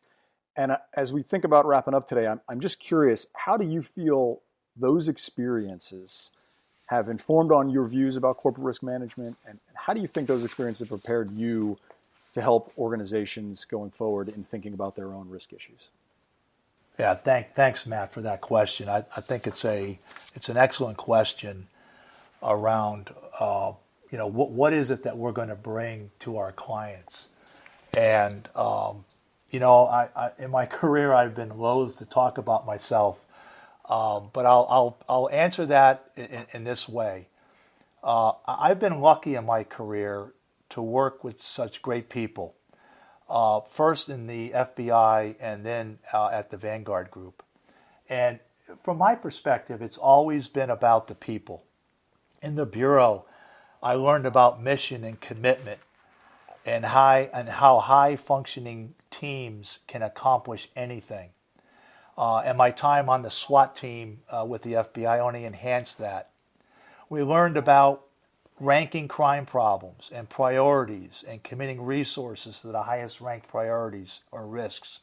And 0.55 0.73
uh, 0.73 0.77
as 0.95 1.13
we 1.13 1.23
think 1.23 1.43
about 1.43 1.65
wrapping 1.65 1.93
up 1.93 2.07
today, 2.07 2.27
I'm, 2.27 2.41
I'm 2.47 2.59
just 2.59 2.79
curious 2.79 3.27
how 3.33 3.57
do 3.57 3.65
you 3.65 3.81
feel 3.81 4.41
those 4.75 5.07
experiences 5.07 6.31
have 6.87 7.07
informed 7.07 7.51
on 7.53 7.69
your 7.69 7.87
views 7.87 8.17
about 8.17 8.37
corporate 8.37 8.65
risk 8.65 8.83
management? 8.83 9.37
And 9.47 9.59
how 9.73 9.93
do 9.93 10.01
you 10.01 10.07
think 10.07 10.27
those 10.27 10.43
experiences 10.43 10.89
have 10.89 11.01
prepared 11.01 11.31
you 11.31 11.77
to 12.33 12.41
help 12.41 12.71
organizations 12.77 13.65
going 13.65 13.91
forward 13.91 14.29
in 14.29 14.43
thinking 14.43 14.73
about 14.73 14.95
their 14.95 15.13
own 15.13 15.29
risk 15.29 15.53
issues? 15.53 15.89
Yeah, 16.99 17.15
thank, 17.15 17.53
thanks, 17.55 17.85
Matt, 17.85 18.11
for 18.11 18.21
that 18.21 18.41
question. 18.41 18.89
I, 18.89 19.03
I 19.15 19.21
think 19.21 19.47
it's 19.47 19.63
a 19.65 19.97
it's 20.35 20.49
an 20.49 20.57
excellent 20.57 20.97
question 20.97 21.67
around 22.43 23.09
uh, 23.39 23.73
you 24.11 24.17
know 24.17 24.27
what 24.27 24.51
what 24.51 24.73
is 24.73 24.91
it 24.91 25.03
that 25.03 25.17
we're 25.17 25.31
going 25.31 25.47
to 25.47 25.55
bring 25.55 26.11
to 26.19 26.37
our 26.37 26.51
clients, 26.51 27.29
and 27.97 28.47
um, 28.55 29.03
you 29.49 29.59
know 29.59 29.85
I, 29.85 30.09
I, 30.15 30.31
in 30.39 30.51
my 30.51 30.65
career 30.79 31.13
I've 31.13 31.35
been 31.35 31.57
loath 31.57 31.97
to 31.97 32.05
talk 32.05 32.37
about 32.37 32.65
myself 32.65 33.19
um, 33.91 34.29
but 34.31 34.45
I'll, 34.45 34.65
I'll, 34.69 34.97
I'll 35.09 35.29
answer 35.31 35.65
that 35.65 36.11
in, 36.15 36.45
in 36.53 36.63
this 36.63 36.87
way. 36.87 37.27
Uh, 38.01 38.31
I've 38.47 38.79
been 38.79 39.01
lucky 39.01 39.35
in 39.35 39.45
my 39.45 39.65
career 39.65 40.33
to 40.69 40.81
work 40.81 41.25
with 41.25 41.41
such 41.41 41.81
great 41.81 42.09
people, 42.09 42.55
uh, 43.29 43.59
first 43.69 44.07
in 44.07 44.27
the 44.27 44.51
FBI 44.51 45.35
and 45.41 45.65
then 45.65 45.99
uh, 46.13 46.29
at 46.29 46.51
the 46.51 46.57
Vanguard 46.57 47.11
Group. 47.11 47.43
And 48.09 48.39
from 48.81 48.97
my 48.97 49.13
perspective, 49.13 49.81
it's 49.81 49.97
always 49.97 50.47
been 50.47 50.69
about 50.69 51.09
the 51.09 51.15
people. 51.15 51.65
In 52.41 52.55
the 52.55 52.65
Bureau, 52.65 53.25
I 53.83 53.95
learned 53.95 54.25
about 54.25 54.63
mission 54.63 55.03
and 55.03 55.19
commitment 55.19 55.79
and, 56.65 56.85
high, 56.85 57.29
and 57.33 57.49
how 57.49 57.79
high 57.79 58.15
functioning 58.15 58.95
teams 59.09 59.79
can 59.87 60.01
accomplish 60.01 60.69
anything. 60.75 61.29
Uh, 62.17 62.39
and 62.39 62.57
my 62.57 62.71
time 62.71 63.09
on 63.09 63.23
the 63.23 63.31
SWAT 63.31 63.75
team 63.75 64.21
uh, 64.29 64.45
with 64.47 64.61
the 64.61 64.73
FBI 64.73 65.19
only 65.19 65.45
enhanced 65.45 65.97
that. 65.97 66.29
We 67.09 67.23
learned 67.23 67.57
about 67.57 68.03
ranking 68.59 69.07
crime 69.07 69.45
problems 69.45 70.11
and 70.13 70.29
priorities 70.29 71.23
and 71.27 71.41
committing 71.43 71.81
resources 71.81 72.59
to 72.61 72.67
the 72.67 72.83
highest 72.83 73.21
ranked 73.21 73.47
priorities 73.47 74.21
or 74.31 74.45
risks. 74.45 74.99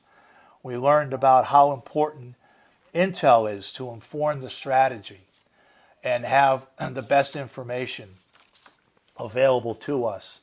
We 0.62 0.76
learned 0.76 1.12
about 1.12 1.46
how 1.46 1.72
important 1.72 2.36
intel 2.94 3.52
is 3.52 3.72
to 3.72 3.90
inform 3.90 4.40
the 4.40 4.50
strategy. 4.50 5.20
and 6.04 6.24
have 6.24 6.66
the 6.92 7.02
best 7.02 7.36
information 7.36 8.16
available 9.18 9.74
to 9.74 10.04
us 10.06 10.40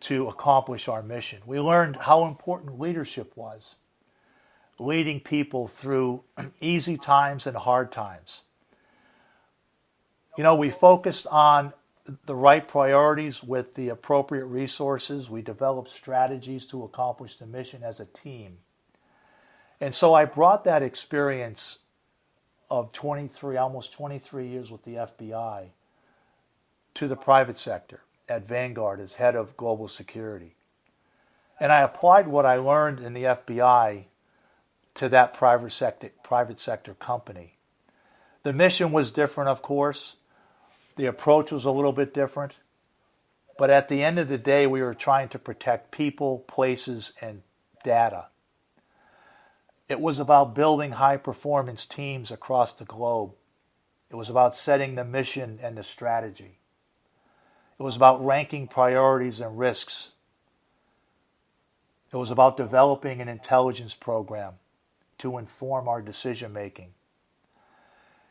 to 0.00 0.28
accomplish 0.28 0.88
our 0.88 1.02
mission. 1.02 1.40
We 1.44 1.60
learned 1.60 1.96
how 1.96 2.26
important 2.26 2.78
leadership 2.78 3.32
was, 3.36 3.74
leading 4.78 5.20
people 5.20 5.66
through 5.66 6.22
easy 6.60 6.96
times 6.96 7.46
and 7.46 7.56
hard 7.56 7.90
times. 7.90 8.42
You 10.36 10.44
know, 10.44 10.54
we 10.54 10.70
focused 10.70 11.26
on 11.26 11.72
the 12.26 12.34
right 12.34 12.66
priorities 12.66 13.42
with 13.42 13.74
the 13.74 13.88
appropriate 13.88 14.46
resources. 14.46 15.28
We 15.28 15.42
developed 15.42 15.88
strategies 15.88 16.64
to 16.66 16.84
accomplish 16.84 17.36
the 17.36 17.46
mission 17.46 17.82
as 17.82 17.98
a 17.98 18.06
team. 18.06 18.58
And 19.80 19.94
so 19.94 20.14
I 20.14 20.24
brought 20.24 20.64
that 20.64 20.82
experience 20.82 21.78
of 22.70 22.92
23, 22.92 23.56
almost 23.56 23.92
23 23.92 24.48
years 24.48 24.70
with 24.70 24.84
the 24.84 24.94
FBI 24.94 25.68
to 26.94 27.08
the 27.08 27.16
private 27.16 27.58
sector 27.58 28.00
at 28.28 28.46
Vanguard 28.46 29.00
as 29.00 29.14
head 29.14 29.34
of 29.34 29.56
global 29.56 29.88
security. 29.88 30.54
And 31.60 31.72
I 31.72 31.80
applied 31.80 32.28
what 32.28 32.46
I 32.46 32.56
learned 32.56 33.00
in 33.00 33.14
the 33.14 33.24
FBI 33.24 34.04
to 34.94 35.08
that 35.08 35.34
private 35.34 35.72
sector, 35.72 36.10
private 36.22 36.60
sector 36.60 36.94
company. 36.94 37.56
The 38.42 38.52
mission 38.52 38.92
was 38.92 39.12
different, 39.12 39.50
of 39.50 39.62
course. 39.62 40.16
The 40.96 41.06
approach 41.06 41.52
was 41.52 41.64
a 41.64 41.70
little 41.70 41.92
bit 41.92 42.14
different. 42.14 42.54
But 43.56 43.70
at 43.70 43.88
the 43.88 44.04
end 44.04 44.18
of 44.18 44.28
the 44.28 44.38
day, 44.38 44.66
we 44.66 44.82
were 44.82 44.94
trying 44.94 45.28
to 45.30 45.38
protect 45.38 45.90
people, 45.90 46.38
places, 46.46 47.12
and 47.20 47.42
data. 47.82 48.26
It 49.88 50.00
was 50.00 50.20
about 50.20 50.54
building 50.54 50.92
high 50.92 51.16
performance 51.16 51.86
teams 51.86 52.30
across 52.30 52.72
the 52.72 52.84
globe. 52.84 53.32
It 54.10 54.16
was 54.16 54.30
about 54.30 54.56
setting 54.56 54.94
the 54.94 55.04
mission 55.04 55.58
and 55.62 55.76
the 55.76 55.82
strategy. 55.82 56.57
It 57.78 57.82
was 57.82 57.96
about 57.96 58.24
ranking 58.24 58.66
priorities 58.66 59.40
and 59.40 59.58
risks. 59.58 60.10
It 62.12 62.16
was 62.16 62.30
about 62.30 62.56
developing 62.56 63.20
an 63.20 63.28
intelligence 63.28 63.94
program 63.94 64.54
to 65.18 65.38
inform 65.38 65.88
our 65.88 66.02
decision 66.02 66.52
making. 66.52 66.92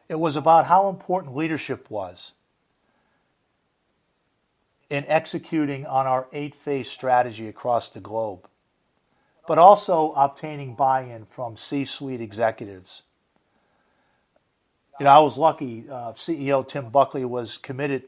It 0.09 0.19
was 0.19 0.35
about 0.35 0.65
how 0.65 0.89
important 0.89 1.35
leadership 1.35 1.89
was 1.89 2.31
in 4.89 5.05
executing 5.07 5.85
on 5.85 6.07
our 6.07 6.27
eight 6.31 6.55
phase 6.55 6.89
strategy 6.89 7.47
across 7.47 7.89
the 7.89 7.99
globe, 7.99 8.47
but 9.47 9.57
also 9.57 10.13
obtaining 10.13 10.75
buy 10.75 11.01
in 11.01 11.25
from 11.25 11.57
C 11.57 11.85
suite 11.85 12.21
executives. 12.21 13.03
You 14.99 15.03
know, 15.03 15.11
I 15.11 15.19
was 15.19 15.37
lucky, 15.37 15.85
uh, 15.89 16.13
CEO 16.13 16.67
Tim 16.67 16.89
Buckley 16.89 17.25
was 17.25 17.57
committed 17.57 18.03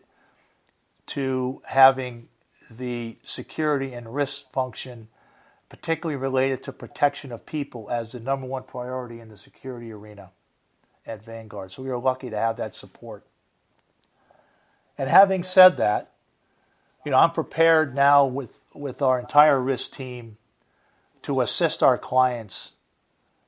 to 1.10 1.60
having 1.66 2.28
the 2.70 3.18
security 3.24 3.94
and 3.94 4.14
risk 4.14 4.52
function, 4.52 5.08
particularly 5.68 6.16
related 6.16 6.62
to 6.64 6.72
protection 6.72 7.32
of 7.32 7.46
people, 7.46 7.90
as 7.90 8.12
the 8.12 8.20
number 8.20 8.46
one 8.46 8.64
priority 8.64 9.20
in 9.20 9.30
the 9.30 9.38
security 9.38 9.92
arena 9.92 10.30
at 11.08 11.26
Vanguard. 11.26 11.72
So 11.72 11.82
we 11.82 11.90
are 11.90 11.98
lucky 11.98 12.30
to 12.30 12.38
have 12.38 12.58
that 12.58 12.76
support. 12.76 13.26
And 15.00 15.10
having 15.10 15.44
said 15.44 15.78
that, 15.78 16.12
you 17.04 17.12
know, 17.12 17.18
I'm 17.18 17.32
prepared 17.32 17.96
now 17.96 18.26
with, 18.26 18.62
with 18.74 19.02
our 19.02 19.20
entire 19.20 19.60
risk 19.60 19.94
team 19.94 20.38
to 21.24 21.42
assist 21.42 21.82
our 21.82 21.98
clients 21.98 22.74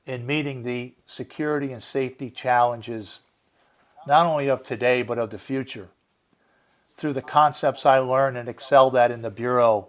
in 0.04 0.26
meeting 0.26 0.64
the 0.64 0.94
security 1.06 1.70
and 1.72 1.82
safety 1.82 2.28
challenges, 2.28 3.20
not 4.04 4.26
only 4.26 4.48
of 4.48 4.64
today, 4.64 5.02
but 5.02 5.18
of 5.18 5.30
the 5.30 5.38
future 5.38 5.90
through 6.96 7.12
the 7.12 7.22
concepts 7.22 7.86
I 7.86 7.98
learned 7.98 8.36
and 8.36 8.48
excelled 8.48 8.96
at 8.96 9.10
in 9.10 9.22
the 9.22 9.30
Bureau 9.30 9.88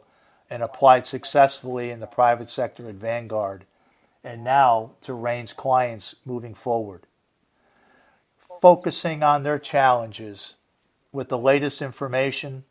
and 0.50 0.62
applied 0.62 1.08
successfully 1.08 1.90
in 1.90 2.00
the 2.00 2.08
private 2.08 2.50
sector 2.50 2.90
at 2.90 2.96
Vanguard, 2.96 3.66
and 4.24 4.44
now 4.44 4.92
to 5.02 5.14
RANE's 5.14 5.54
clients 5.54 6.16
moving 6.26 6.54
forward. 6.54 7.08
Focusing 8.62 9.24
on 9.24 9.44
their 9.44 9.60
challenges 9.60 10.54
with 11.12 11.30
the 11.30 11.38
latest 11.38 11.82
information, 11.82 12.64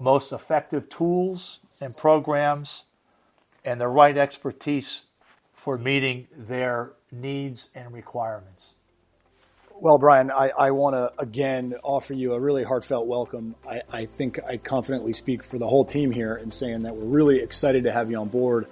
most 0.00 0.32
effective 0.32 0.88
tools 0.88 1.58
and 1.80 1.96
programs, 1.96 2.84
and 3.64 3.80
the 3.80 3.88
right 3.88 4.16
expertise 4.16 5.02
for 5.54 5.76
meeting 5.76 6.26
their 6.36 6.92
needs 7.12 7.70
and 7.74 7.92
requirements. 7.92 8.74
Well, 9.80 9.98
Brian, 9.98 10.32
I, 10.32 10.50
I 10.58 10.70
want 10.72 10.94
to 10.94 11.12
again 11.22 11.76
offer 11.84 12.12
you 12.12 12.32
a 12.32 12.40
really 12.40 12.64
heartfelt 12.64 13.06
welcome. 13.06 13.54
I, 13.68 13.82
I 13.88 14.06
think 14.06 14.40
I 14.44 14.56
confidently 14.56 15.12
speak 15.12 15.44
for 15.44 15.56
the 15.56 15.68
whole 15.68 15.84
team 15.84 16.10
here 16.10 16.34
in 16.34 16.50
saying 16.50 16.82
that 16.82 16.96
we're 16.96 17.06
really 17.06 17.38
excited 17.38 17.84
to 17.84 17.92
have 17.92 18.10
you 18.10 18.18
on 18.18 18.28
board. 18.28 18.66